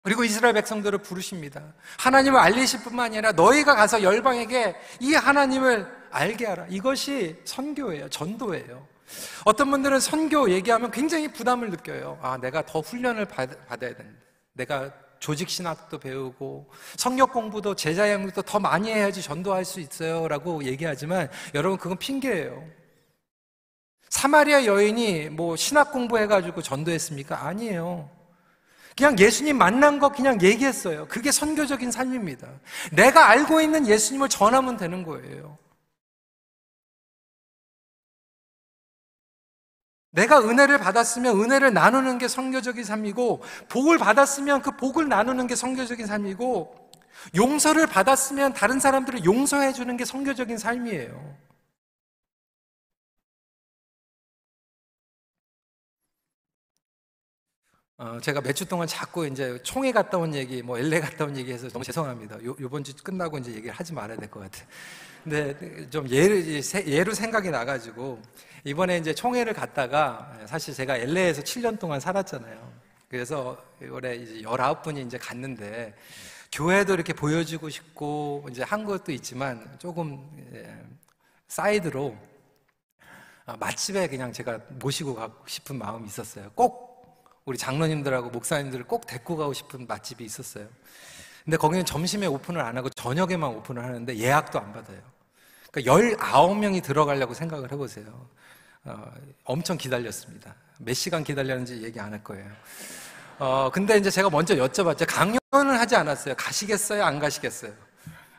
그리고 0.02 0.24
이스라엘 0.24 0.54
백성들을 0.54 0.98
부르십니다. 0.98 1.62
하나님을 1.98 2.38
알리실 2.38 2.82
뿐만 2.82 3.06
아니라 3.06 3.32
너희가 3.32 3.74
가서 3.74 4.02
열방에게 4.02 4.76
이 5.00 5.14
하나님을 5.14 5.86
알게 6.10 6.46
하라. 6.46 6.66
이것이 6.70 7.36
선교예요. 7.44 8.08
전도예요. 8.08 8.86
어떤 9.44 9.70
분들은 9.70 10.00
선교 10.00 10.50
얘기하면 10.50 10.90
굉장히 10.90 11.28
부담을 11.28 11.70
느껴요. 11.70 12.18
아, 12.22 12.38
내가 12.38 12.64
더 12.64 12.80
훈련을 12.80 13.24
받, 13.26 13.66
받아야 13.66 13.94
되는데. 13.94 14.18
내가 14.54 14.92
조직 15.18 15.48
신학도 15.50 15.98
배우고 15.98 16.70
성역 16.96 17.32
공부도 17.32 17.74
제자 17.74 18.10
양육도 18.10 18.42
더 18.42 18.58
많이 18.60 18.90
해야지 18.90 19.20
전도할 19.22 19.64
수 19.64 19.80
있어요라고 19.80 20.64
얘기하지만 20.64 21.28
여러분 21.54 21.78
그건 21.78 21.98
핑계예요. 21.98 22.64
사마리아 24.08 24.64
여인이 24.64 25.30
뭐 25.30 25.56
신학 25.56 25.92
공부해 25.92 26.26
가지고 26.26 26.62
전도했습니까? 26.62 27.44
아니에요. 27.46 28.08
그냥 28.98 29.16
예수님 29.16 29.56
만난 29.56 30.00
거 30.00 30.08
그냥 30.08 30.42
얘기했어요. 30.42 31.06
그게 31.06 31.30
선교적인 31.30 31.92
삶입니다. 31.92 32.48
내가 32.90 33.28
알고 33.28 33.60
있는 33.60 33.86
예수님을 33.86 34.28
전하면 34.28 34.76
되는 34.76 35.04
거예요. 35.04 35.56
내가 40.10 40.40
은혜를 40.40 40.78
받았으면 40.78 41.40
은혜를 41.40 41.72
나누는 41.72 42.18
게 42.18 42.26
성교적인 42.26 42.82
삶이고, 42.82 43.44
복을 43.68 43.98
받았으면 43.98 44.62
그 44.62 44.72
복을 44.72 45.08
나누는 45.08 45.46
게 45.46 45.54
성교적인 45.54 46.04
삶이고, 46.04 46.90
용서를 47.36 47.86
받았으면 47.86 48.52
다른 48.52 48.80
사람들을 48.80 49.24
용서해 49.24 49.74
주는 49.74 49.96
게 49.96 50.04
성교적인 50.04 50.58
삶이에요. 50.58 51.47
어, 58.00 58.20
제가 58.20 58.40
몇 58.40 58.52
주 58.54 58.64
동안 58.64 58.86
자꾸 58.86 59.26
이제 59.26 59.58
총회 59.64 59.90
갔다 59.90 60.18
온 60.18 60.32
얘기, 60.34 60.62
뭐 60.62 60.78
LA 60.78 61.00
갔다 61.00 61.24
온 61.24 61.36
얘기 61.36 61.52
해서 61.52 61.68
너무 61.68 61.84
죄송합니다. 61.84 62.36
요, 62.44 62.54
요번 62.60 62.84
주 62.84 62.94
끝나고 63.02 63.38
이제 63.38 63.50
얘기를 63.50 63.72
하지 63.74 63.92
말아야 63.92 64.16
될 64.16 64.30
것 64.30 64.38
같아요. 64.40 64.66
근데 65.24 65.90
좀 65.90 66.08
예를, 66.08 66.62
예로 66.86 67.12
생각이 67.12 67.50
나가지고, 67.50 68.22
이번에 68.64 68.98
이제 68.98 69.12
총회를 69.12 69.52
갔다가 69.52 70.32
사실 70.46 70.74
제가 70.74 70.96
LA에서 70.96 71.42
7년 71.42 71.78
동안 71.80 71.98
살았잖아요. 71.98 72.72
그래서 73.08 73.60
올해 73.90 74.14
이제 74.14 74.42
19분이 74.42 75.04
이제 75.06 75.18
갔는데, 75.18 75.92
교회도 76.52 76.94
이렇게 76.94 77.12
보여주고 77.12 77.68
싶고, 77.68 78.46
이제 78.50 78.62
한 78.62 78.84
것도 78.84 79.10
있지만, 79.10 79.76
조금, 79.80 80.24
예, 80.54 80.72
사이드로, 81.48 82.16
아, 83.46 83.56
맛집에 83.56 84.06
그냥 84.08 84.32
제가 84.32 84.60
모시고 84.78 85.14
가고 85.16 85.34
싶은 85.48 85.76
마음이 85.78 86.06
있었어요. 86.06 86.50
꼭 86.54 86.87
우리 87.48 87.56
장로님들하고 87.56 88.28
목사님들을 88.28 88.84
꼭 88.84 89.06
데리고 89.06 89.34
가고 89.38 89.54
싶은 89.54 89.86
맛집이 89.86 90.22
있었어요. 90.22 90.66
근데 91.46 91.56
거기는 91.56 91.82
점심에 91.86 92.26
오픈을 92.26 92.60
안 92.60 92.76
하고 92.76 92.90
저녁에만 92.90 93.48
오픈을 93.48 93.82
하는데 93.82 94.14
예약도 94.18 94.60
안 94.60 94.70
받아요. 94.74 94.98
그러니까 95.70 95.94
19명이 96.18 96.82
들어가려고 96.82 97.32
생각을 97.32 97.72
해보세요. 97.72 98.04
어, 98.84 99.10
엄청 99.44 99.78
기다렸습니다. 99.78 100.54
몇 100.76 100.92
시간 100.92 101.24
기다렸는지 101.24 101.82
얘기 101.82 101.98
안 101.98 102.12
할 102.12 102.22
거예요. 102.22 102.46
어, 103.38 103.70
근데 103.72 103.96
이제 103.96 104.10
제가 104.10 104.28
먼저 104.28 104.54
여쭤봤죠. 104.54 105.06
강연을 105.08 105.80
하지 105.80 105.96
않았어요. 105.96 106.34
가시겠어요? 106.34 107.02
안 107.02 107.18
가시겠어요? 107.18 107.72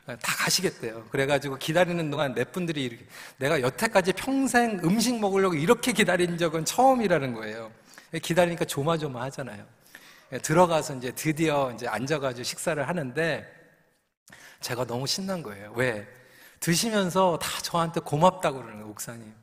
다 0.06 0.36
가시겠대요. 0.38 1.06
그래가지고 1.10 1.58
기다리는 1.58 2.12
동안 2.12 2.36
몇 2.36 2.52
분들이 2.52 2.84
이렇게, 2.84 3.06
내가 3.38 3.60
여태까지 3.62 4.14
평생 4.14 4.80
음식 4.84 5.20
먹으려고 5.20 5.56
이렇게 5.56 5.94
기다린 5.94 6.38
적은 6.38 6.66
처음이라는 6.66 7.34
거예요. 7.34 7.72
기다리니까 8.18 8.66
조마조마 8.66 9.22
하잖아요. 9.24 9.66
들어가서 10.42 10.96
이제 10.96 11.12
드디어 11.12 11.72
이제 11.74 11.88
앉아가지고 11.88 12.44
식사를 12.44 12.88
하는데 12.88 13.46
제가 14.62 14.86
너무 14.86 15.08
신난 15.08 15.42
거예요. 15.42 15.72
왜? 15.76 16.08
드시면서 16.60 17.40
다 17.40 17.50
저한테 17.62 18.00
고맙다고 18.02 18.58
그러는 18.58 18.76
거예요, 18.76 18.88
목사님. 18.88 19.34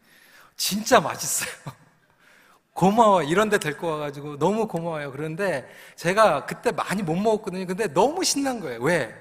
진짜 0.56 1.00
맛있어요. 1.00 1.50
고마워. 2.72 3.22
이런 3.22 3.48
데 3.48 3.58
데리고 3.58 3.88
와가지고 3.88 4.38
너무 4.38 4.68
고마워요. 4.68 5.10
그런데 5.10 5.66
제가 5.96 6.44
그때 6.44 6.72
많이 6.72 7.02
못 7.02 7.16
먹었거든요. 7.16 7.66
근데 7.66 7.86
너무 7.92 8.22
신난 8.22 8.60
거예요. 8.60 8.80
왜? 8.82 9.14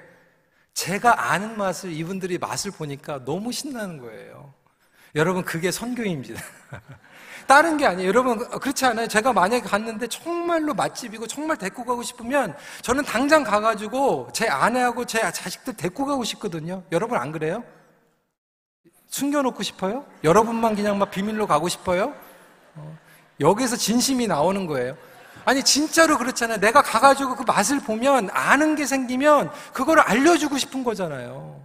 제가 0.73 1.31
아는 1.31 1.58
맛을 1.58 1.91
이분들이 1.91 2.38
맛을 2.38 2.71
보니까 2.71 3.23
너무 3.23 3.53
신나는 3.53 3.99
거예요. 3.99 4.53
여러분, 5.15 5.45
그게 5.45 5.71
선교입니다. 5.71 6.41
다른 7.47 7.77
게 7.77 7.86
아니에요. 7.86 8.08
여러분, 8.08 8.38
그렇지 8.49 8.86
않아요? 8.86 9.08
제가 9.08 9.34
만약에 9.34 9.62
갔는데 9.67 10.08
정말로 10.08 10.73
맛집이고 10.73 11.27
정말 11.27 11.58
데리고 11.58 11.86
가고 11.86 12.01
싶으면 12.03 12.55
저는 12.81 13.03
당장 13.03 13.43
가가지고 13.43 14.29
제 14.34 14.47
아내하고 14.47 15.05
제 15.05 15.19
자식들 15.31 15.75
데리고 15.75 16.05
가고 16.05 16.23
싶거든요. 16.23 16.84
여러분 16.91 17.17
안 17.17 17.31
그래요? 17.31 17.63
숨겨놓고 19.08 19.63
싶어요? 19.63 20.05
여러분만 20.23 20.75
그냥 20.75 20.97
막 20.97 21.12
비밀로 21.12 21.47
가고 21.47 21.69
싶어요? 21.69 22.13
어, 22.75 22.97
여기서 23.39 23.77
진심이 23.77 24.27
나오는 24.27 24.65
거예요. 24.67 24.97
아니, 25.45 25.63
진짜로 25.63 26.17
그렇잖아요. 26.17 26.60
내가 26.60 26.81
가가지고 26.81 27.36
그 27.36 27.43
맛을 27.43 27.79
보면 27.79 28.29
아는 28.31 28.75
게 28.75 28.86
생기면 28.86 29.51
그거를 29.73 30.01
알려주고 30.01 30.58
싶은 30.58 30.84
거잖아요. 30.84 31.62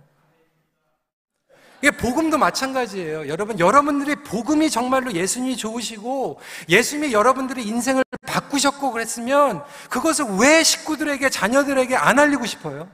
이게 1.83 1.91
복음도 1.91 2.37
마찬가지예요. 2.37 3.29
여러분, 3.29 3.59
여러분들이 3.59 4.17
복음이 4.17 4.69
정말로 4.69 5.13
예수님이 5.13 5.57
좋으시고 5.57 6.39
예수님이 6.69 7.13
여러분들의 7.15 7.67
인생을 7.67 8.05
바꾸셨고 8.27 8.93
그랬으면 8.93 9.65
그것을 9.89 10.27
왜 10.39 10.63
식구들에게, 10.63 11.31
자녀들에게 11.31 11.97
안 11.97 12.19
알리고 12.19 12.45
싶어요? 12.45 12.91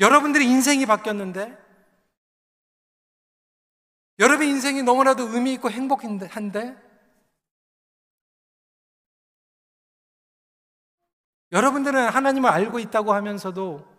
여러분들의 0.00 0.46
인생이 0.46 0.86
바뀌었는데 0.86 1.58
여러분의 4.20 4.50
인생이 4.50 4.82
너무나도 4.82 5.34
의미 5.34 5.52
있고 5.54 5.70
행복한데 5.70 6.28
여러분들은 11.52 12.08
하나님을 12.08 12.48
알고 12.48 12.78
있다고 12.78 13.12
하면서도 13.12 13.97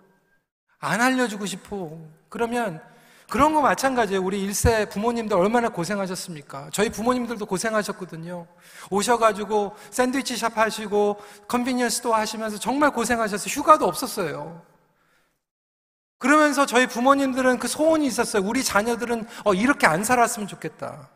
안 0.80 1.02
알려주고 1.02 1.46
싶어. 1.46 1.98
그러면 2.30 2.82
그런 3.30 3.54
거 3.54 3.62
마찬가지예요. 3.62 4.24
우리 4.24 4.42
일세 4.42 4.90
부모님들 4.90 5.38
얼마나 5.38 5.70
고생하셨습니까? 5.70 6.70
저희 6.74 6.90
부모님들도 6.90 7.46
고생하셨거든요. 7.46 8.48
오셔가지고 8.90 9.76
샌드위치 9.92 10.36
샵 10.36 10.58
하시고 10.58 11.22
convenience도 11.48 12.14
하시면서 12.14 12.58
정말 12.58 12.92
고생하셨어요. 12.92 13.50
휴가도 13.50 13.86
없었어요. 13.86 14.64
그러면서 16.18 16.66
저희 16.66 16.88
부모님들은 16.88 17.60
그 17.60 17.68
소원이 17.68 18.06
있었어요. 18.08 18.44
우리 18.44 18.64
자녀들은 18.64 19.28
어, 19.46 19.54
이렇게 19.54 19.86
안 19.86 20.04
살았으면 20.04 20.48
좋겠다. 20.48 21.10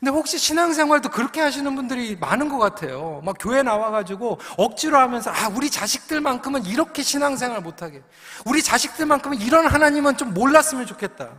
근데 0.00 0.10
혹시 0.10 0.38
신앙생활도 0.38 1.10
그렇게 1.10 1.40
하시는 1.40 1.74
분들이 1.74 2.16
많은 2.16 2.48
것 2.48 2.58
같아요. 2.58 3.20
막 3.24 3.36
교회 3.38 3.62
나와가지고 3.62 4.38
억지로 4.56 4.98
하면서, 4.98 5.30
아, 5.30 5.48
우리 5.48 5.70
자식들만큼은 5.70 6.66
이렇게 6.66 7.02
신앙생활 7.02 7.60
못하게. 7.60 8.02
우리 8.44 8.62
자식들만큼은 8.62 9.40
이런 9.40 9.66
하나님은 9.66 10.16
좀 10.16 10.34
몰랐으면 10.34 10.86
좋겠다. 10.86 11.30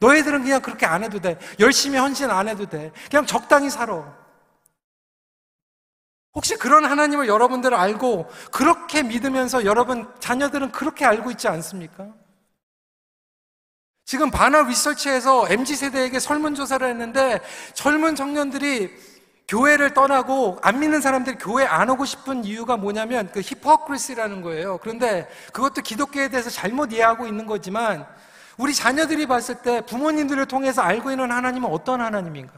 너희들은 0.00 0.42
그냥 0.42 0.60
그렇게 0.60 0.84
안 0.84 1.04
해도 1.04 1.20
돼. 1.20 1.38
열심히 1.58 1.98
헌신 1.98 2.30
안 2.30 2.48
해도 2.48 2.66
돼. 2.66 2.92
그냥 3.10 3.24
적당히 3.24 3.70
살아. 3.70 4.14
혹시 6.34 6.54
그런 6.56 6.84
하나님을 6.84 7.28
여러분들 7.28 7.72
알고 7.72 8.28
그렇게 8.52 9.02
믿으면서 9.02 9.64
여러분 9.64 10.06
자녀들은 10.20 10.70
그렇게 10.70 11.06
알고 11.06 11.30
있지 11.30 11.48
않습니까? 11.48 12.08
지금 14.06 14.30
바나 14.30 14.62
리서치에서 14.62 15.48
MZ세대에게 15.50 16.20
설문조사를 16.20 16.88
했는데 16.88 17.40
젊은 17.74 18.14
청년들이 18.14 18.88
교회를 19.48 19.94
떠나고 19.94 20.58
안 20.62 20.78
믿는 20.78 21.00
사람들이 21.00 21.36
교회 21.38 21.64
안 21.64 21.90
오고 21.90 22.04
싶은 22.04 22.44
이유가 22.44 22.76
뭐냐면 22.76 23.28
그 23.32 23.40
히포크리스라는 23.40 24.42
거예요. 24.42 24.78
그런데 24.78 25.28
그것도 25.52 25.82
기독교에 25.82 26.28
대해서 26.28 26.50
잘못 26.50 26.92
이해하고 26.92 27.26
있는 27.26 27.46
거지만 27.46 28.06
우리 28.56 28.72
자녀들이 28.74 29.26
봤을 29.26 29.56
때 29.56 29.80
부모님들을 29.80 30.46
통해서 30.46 30.82
알고 30.82 31.10
있는 31.10 31.32
하나님은 31.32 31.68
어떤 31.68 32.00
하나님인가? 32.00 32.54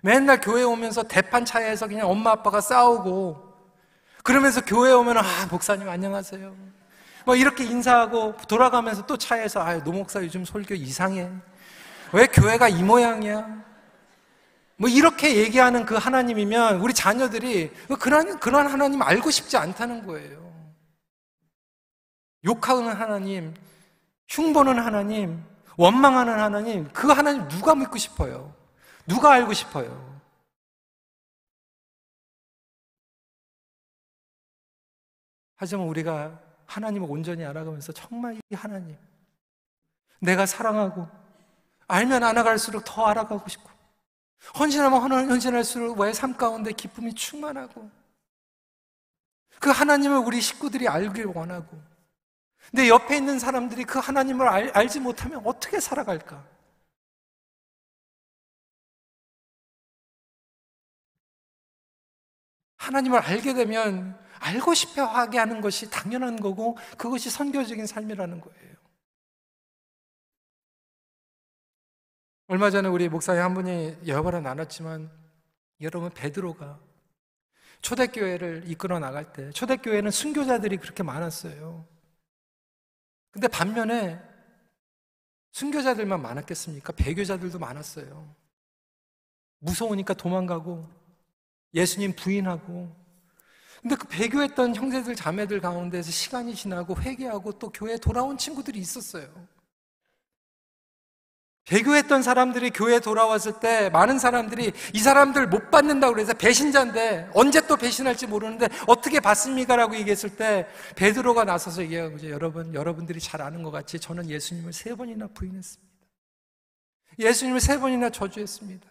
맨날 0.00 0.40
교회 0.40 0.62
오면서 0.62 1.02
대판 1.02 1.44
차에서 1.44 1.88
그냥 1.88 2.08
엄마 2.08 2.30
아빠가 2.30 2.60
싸우고 2.60 3.50
그러면서 4.22 4.60
교회 4.60 4.92
오면 4.92 5.18
아 5.18 5.24
목사님 5.50 5.88
안녕하세요. 5.88 6.79
뭐 7.24 7.36
이렇게 7.36 7.64
인사하고 7.64 8.36
돌아가면서 8.48 9.06
또 9.06 9.16
차에서 9.16 9.60
아, 9.60 9.82
노 9.82 9.92
목사 9.92 10.22
요즘 10.22 10.44
설교 10.44 10.74
이상해. 10.74 11.30
왜 12.12 12.26
교회가 12.26 12.68
이 12.68 12.82
모양이야? 12.82 13.60
뭐 14.76 14.88
이렇게 14.88 15.36
얘기하는 15.36 15.84
그 15.84 15.94
하나님이면 15.94 16.80
우리 16.80 16.94
자녀들이 16.94 17.70
그런 18.00 18.40
그런 18.40 18.66
하나님 18.66 19.02
알고 19.02 19.30
싶지 19.30 19.56
않다는 19.56 20.06
거예요. 20.06 20.50
욕하는 22.44 22.92
하나님, 22.92 23.54
흉보는 24.28 24.78
하나님, 24.78 25.44
원망하는 25.76 26.40
하나님, 26.40 26.88
그 26.92 27.08
하나님 27.08 27.46
누가 27.48 27.74
믿고 27.74 27.98
싶어요? 27.98 28.54
누가 29.06 29.32
알고 29.32 29.52
싶어요? 29.52 30.10
하지만 35.56 35.86
우리가 35.86 36.40
하나님을 36.70 37.10
온전히 37.10 37.44
알아가면서 37.44 37.92
정말 37.92 38.36
이 38.48 38.54
하나님 38.54 38.96
내가 40.20 40.46
사랑하고 40.46 41.08
알면 41.88 42.22
알아갈수록 42.22 42.84
더 42.84 43.06
알아가고 43.06 43.48
싶고 43.48 43.68
헌신하면 44.58 45.30
헌신할수록 45.30 45.98
왜 45.98 46.12
삶 46.12 46.36
가운데 46.36 46.72
기쁨이 46.72 47.12
충만하고 47.14 47.90
그 49.58 49.70
하나님을 49.70 50.18
우리 50.18 50.40
식구들이 50.40 50.88
알길 50.88 51.26
원하고 51.26 51.80
내 52.72 52.88
옆에 52.88 53.16
있는 53.16 53.38
사람들이 53.38 53.84
그 53.84 53.98
하나님을 53.98 54.46
알, 54.48 54.70
알지 54.74 55.00
못하면 55.00 55.42
어떻게 55.44 55.80
살아갈까? 55.80 56.46
하나님을 62.76 63.18
알게 63.18 63.54
되면 63.54 64.18
알고 64.40 64.74
싶어 64.74 65.04
하게 65.04 65.38
하는 65.38 65.60
것이 65.60 65.90
당연한 65.90 66.40
거고 66.40 66.76
그것이 66.96 67.30
선교적인 67.30 67.86
삶이라는 67.86 68.40
거예요. 68.40 68.76
얼마 72.48 72.70
전에 72.70 72.88
우리 72.88 73.08
목사님 73.08 73.42
한 73.42 73.54
분이 73.54 73.98
여러 74.08 74.22
번 74.22 74.42
나눴지만 74.42 75.10
여러분 75.82 76.10
베드로가 76.10 76.80
초대교회를 77.80 78.64
이끌어 78.66 78.98
나갈 78.98 79.32
때 79.32 79.50
초대교회는 79.52 80.10
순교자들이 80.10 80.78
그렇게 80.78 81.02
많았어요. 81.02 81.86
근데 83.30 83.46
반면에 83.46 84.20
순교자들만 85.52 86.20
많았겠습니까? 86.20 86.92
배교자들도 86.92 87.58
많았어요. 87.58 88.34
무서우니까 89.58 90.14
도망가고 90.14 90.88
예수님 91.74 92.16
부인하고 92.16 92.99
근데 93.80 93.96
그 93.96 94.06
배교했던 94.08 94.76
형제들 94.76 95.16
자매들 95.16 95.60
가운데서 95.60 96.10
시간이 96.10 96.54
지나고 96.54 96.96
회개하고 97.00 97.52
또 97.58 97.70
교회에 97.70 97.96
돌아온 97.96 98.36
친구들이 98.36 98.78
있었어요. 98.78 99.26
배교했던 101.64 102.22
사람들이 102.22 102.70
교회에 102.70 102.98
돌아왔을 102.98 103.60
때 103.60 103.90
많은 103.90 104.18
사람들이 104.18 104.72
이 104.92 104.98
사람들 104.98 105.46
못 105.46 105.70
받는다고 105.70 106.14
그래서 106.14 106.34
배신자인데 106.34 107.30
언제 107.32 107.64
또 107.66 107.76
배신할지 107.76 108.26
모르는데 108.26 108.68
어떻게 108.88 109.20
받습니까? 109.20 109.76
라고 109.76 109.94
얘기했을 109.94 110.36
때 110.36 110.66
베드로가 110.96 111.44
나서서 111.44 111.82
얘기하고 111.82 112.16
이제 112.16 112.30
여러분, 112.30 112.74
여러분들이 112.74 113.20
잘 113.20 113.40
아는 113.40 113.62
것 113.62 113.70
같이 113.70 114.00
저는 114.00 114.28
예수님을 114.28 114.72
세 114.72 114.94
번이나 114.96 115.28
부인했습니다. 115.28 115.90
예수님을 117.18 117.60
세 117.60 117.78
번이나 117.78 118.10
저주했습니다. 118.10 118.88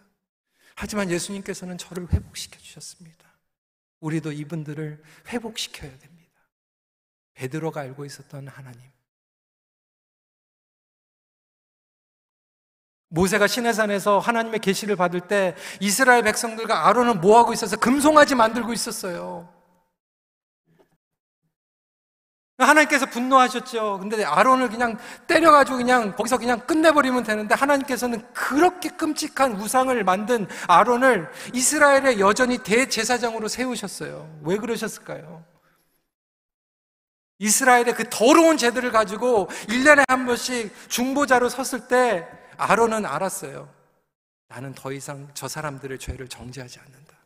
하지만 0.74 1.10
예수님께서는 1.10 1.76
저를 1.76 2.10
회복시켜 2.10 2.58
주셨습니다. 2.58 3.29
우리도 4.00 4.32
이분들을 4.32 5.02
회복시켜야 5.28 5.90
됩니다. 5.98 6.40
베드로가 7.34 7.80
알고 7.80 8.04
있었던 8.04 8.48
하나님. 8.48 8.80
모세가 13.08 13.46
시내산에서 13.46 14.18
하나님의 14.18 14.60
계시를 14.60 14.96
받을 14.96 15.20
때 15.20 15.56
이스라엘 15.80 16.22
백성들과 16.22 16.86
아론은 16.86 17.20
뭐 17.20 17.38
하고 17.38 17.52
있어서 17.52 17.76
금송아지 17.76 18.34
만들고 18.34 18.72
있었어요. 18.72 19.59
하나님께서 22.64 23.06
분노하셨죠. 23.06 23.98
근데 24.00 24.24
아론을 24.24 24.68
그냥 24.68 24.98
때려가지고 25.26 25.78
그냥 25.78 26.14
거기서 26.14 26.38
그냥 26.38 26.60
끝내버리면 26.60 27.24
되는데 27.24 27.54
하나님께서는 27.54 28.22
그렇게 28.32 28.90
끔찍한 28.90 29.52
우상을 29.52 30.02
만든 30.04 30.46
아론을 30.66 31.30
이스라엘의 31.54 32.20
여전히 32.20 32.58
대제사장으로 32.58 33.48
세우셨어요. 33.48 34.40
왜 34.42 34.56
그러셨을까요? 34.56 35.44
이스라엘의 37.38 37.94
그 37.94 38.04
더러운 38.10 38.56
죄들을 38.58 38.92
가지고 38.92 39.48
1년에 39.68 40.04
한 40.08 40.26
번씩 40.26 40.72
중보자로 40.88 41.48
섰을 41.48 41.88
때 41.88 42.28
아론은 42.58 43.06
알았어요. 43.06 43.68
나는 44.48 44.74
더 44.74 44.92
이상 44.92 45.28
저 45.32 45.48
사람들의 45.48 45.98
죄를 45.98 46.28
정지하지 46.28 46.80
않는다. 46.80 47.19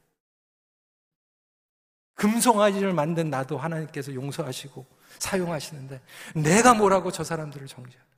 금송아지를 2.15 2.93
만든 2.93 3.31
나도 3.31 3.59
하나님께서 3.59 4.15
용서하시고 4.15 4.87
사용하시는데 5.19 6.01
내가 6.37 6.75
뭐라고 6.75 7.11
저 7.11 7.25
사람들을 7.25 7.67
정지하는 7.67 8.15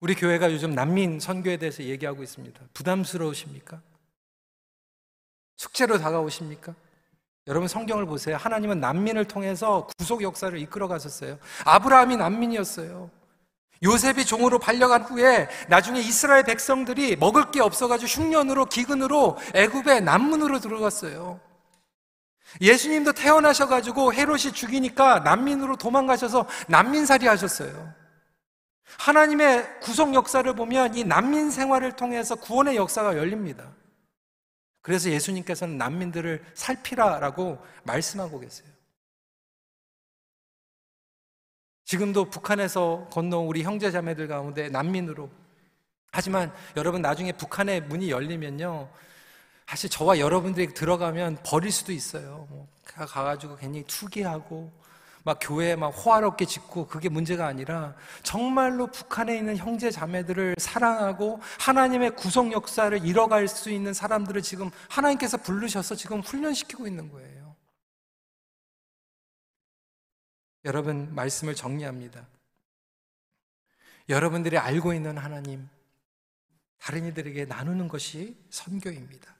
우리 0.00 0.14
교회가 0.14 0.52
요즘 0.52 0.74
난민 0.74 1.18
선교에 1.18 1.56
대해서 1.56 1.82
얘기하고 1.82 2.22
있습니다. 2.22 2.60
부담스러우십니까? 2.74 3.80
숙제로 5.56 5.98
다가오십니까? 5.98 6.74
여러분 7.46 7.68
성경을 7.68 8.04
보세요. 8.04 8.36
하나님은 8.36 8.80
난민을 8.80 9.26
통해서 9.26 9.86
구속 9.98 10.22
역사를 10.22 10.58
이끌어 10.58 10.88
가셨어요. 10.88 11.38
아브라함이 11.64 12.16
난민이었어요. 12.18 13.10
요셉이 13.84 14.24
종으로 14.24 14.58
발려간 14.58 15.02
후에 15.02 15.48
나중에 15.68 16.00
이스라엘 16.00 16.42
백성들이 16.42 17.16
먹을 17.16 17.50
게 17.50 17.60
없어가지고 17.60 18.08
흉년으로 18.08 18.66
기근으로 18.66 19.36
애굽의 19.54 20.02
난문으로 20.02 20.58
들어갔어요. 20.58 21.38
예수님도 22.60 23.12
태어나셔가지고 23.12 24.14
헤롯이 24.14 24.52
죽이니까 24.52 25.20
난민으로 25.20 25.76
도망가셔서 25.76 26.46
난민살이 26.68 27.26
하셨어요. 27.26 27.92
하나님의 28.98 29.80
구속 29.80 30.14
역사를 30.14 30.50
보면 30.54 30.94
이 30.94 31.04
난민 31.04 31.50
생활을 31.50 31.92
통해서 31.92 32.36
구원의 32.36 32.76
역사가 32.76 33.16
열립니다. 33.16 33.64
그래서 34.82 35.10
예수님께서는 35.10 35.78
난민들을 35.78 36.44
살피라라고 36.54 37.58
말씀하고 37.84 38.38
계세요. 38.38 38.73
지금도 41.84 42.30
북한에서 42.30 43.08
건너온 43.10 43.46
우리 43.46 43.62
형제 43.62 43.90
자매들 43.90 44.28
가운데 44.28 44.68
난민으로 44.68 45.30
하지만 46.10 46.52
여러분 46.76 47.02
나중에 47.02 47.32
북한의 47.32 47.82
문이 47.82 48.10
열리면요 48.10 48.88
사실 49.66 49.90
저와 49.90 50.18
여러분들이 50.18 50.74
들어가면 50.74 51.38
버릴 51.44 51.72
수도 51.72 51.92
있어요. 51.92 52.46
뭐 52.50 52.68
가가지고 52.84 53.56
괜히 53.56 53.82
투기하고 53.84 54.70
막 55.24 55.38
교회에 55.40 55.74
막 55.74 55.88
호화롭게 55.88 56.44
짓고 56.44 56.86
그게 56.86 57.08
문제가 57.08 57.46
아니라 57.46 57.94
정말로 58.22 58.86
북한에 58.88 59.36
있는 59.36 59.56
형제 59.56 59.90
자매들을 59.90 60.56
사랑하고 60.58 61.40
하나님의 61.58 62.14
구속 62.14 62.52
역사를 62.52 63.04
이뤄갈 63.04 63.48
수 63.48 63.70
있는 63.70 63.94
사람들을 63.94 64.42
지금 64.42 64.70
하나님께서 64.90 65.38
부르셔서 65.38 65.94
지금 65.94 66.20
훈련시키고 66.20 66.86
있는 66.86 67.10
거예요. 67.10 67.43
여러분 70.64 71.14
말씀을 71.14 71.54
정리합니다. 71.54 72.26
여러분들이 74.08 74.58
알고 74.58 74.92
있는 74.92 75.18
하나님 75.18 75.68
다른 76.78 77.06
이들에게 77.06 77.46
나누는 77.46 77.88
것이 77.88 78.36
선교입니다. 78.50 79.34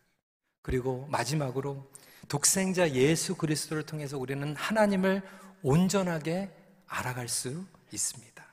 그리고 0.62 1.07
마지막으로 1.11 1.91
독생자 2.29 2.91
예수 2.93 3.37
그리스도를 3.37 3.83
통해서 3.85 4.18
우리는 4.18 4.57
하나님을 4.57 5.22
온전하게 5.62 6.51
알아갈 6.87 7.29
수 7.29 7.66
있습니다. 7.93 8.45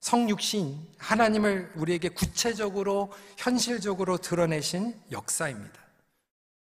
성육신, 0.00 0.94
하나님을 0.98 1.72
우리에게 1.74 2.10
구체적으로, 2.10 3.12
현실적으로 3.36 4.18
드러내신 4.18 4.94
역사입니다. 5.10 5.85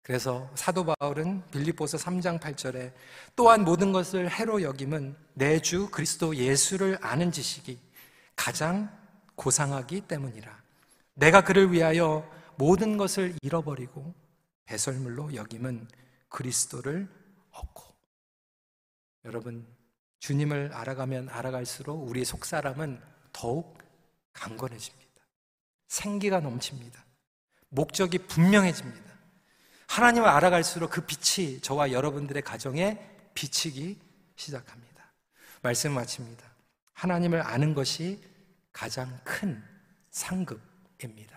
그래서 0.03 0.51
사도 0.55 0.85
바울은 0.85 1.43
빌립보서 1.51 1.97
3장 1.97 2.41
8절에 2.41 2.93
또한 3.37 3.65
모든 3.65 3.93
것을 3.93 4.31
해로 4.31 4.63
여김은 4.63 5.17
내 5.35 5.61
주 5.61 5.89
그리스도 5.91 6.35
예수를 6.37 6.99
아는 7.01 7.31
지식이 7.31 7.79
가장 8.35 8.91
고상하기 9.37 10.03
때문이라. 10.03 10.63
내가 11.15 11.43
그를 11.43 11.73
위하여 11.73 12.29
모든 12.57 12.97
것을 12.97 13.37
잃어버리고 13.43 14.15
배설물로 14.65 15.35
여김은 15.35 15.89
그리스도를 16.29 17.09
얻고 17.53 17.93
여러분, 19.25 19.67
주님을 20.19 20.73
알아가면 20.73 21.29
알아갈수록 21.29 22.09
우리의 22.09 22.25
속사람은 22.25 23.01
더욱 23.33 23.79
강건해집니다. 24.33 25.03
생기가 25.89 26.41
넘칩니다. 26.41 27.05
목적이 27.69 28.19
분명해집니다. 28.19 29.12
하나님을 29.93 30.27
알아갈수록 30.27 30.91
그 30.91 31.03
빛이 31.03 31.61
저와 31.61 31.93
여러분들의 31.93 32.43
가정에 32.43 32.99
비치기 33.35 34.01
시작합니다. 34.37 35.13
말씀 35.61 35.93
마칩니다. 35.93 36.51
하나님을 36.95 37.43
아는 37.43 37.75
것이 37.75 38.19
가장 38.73 39.21
큰 39.23 39.63
상급입니다. 40.11 41.32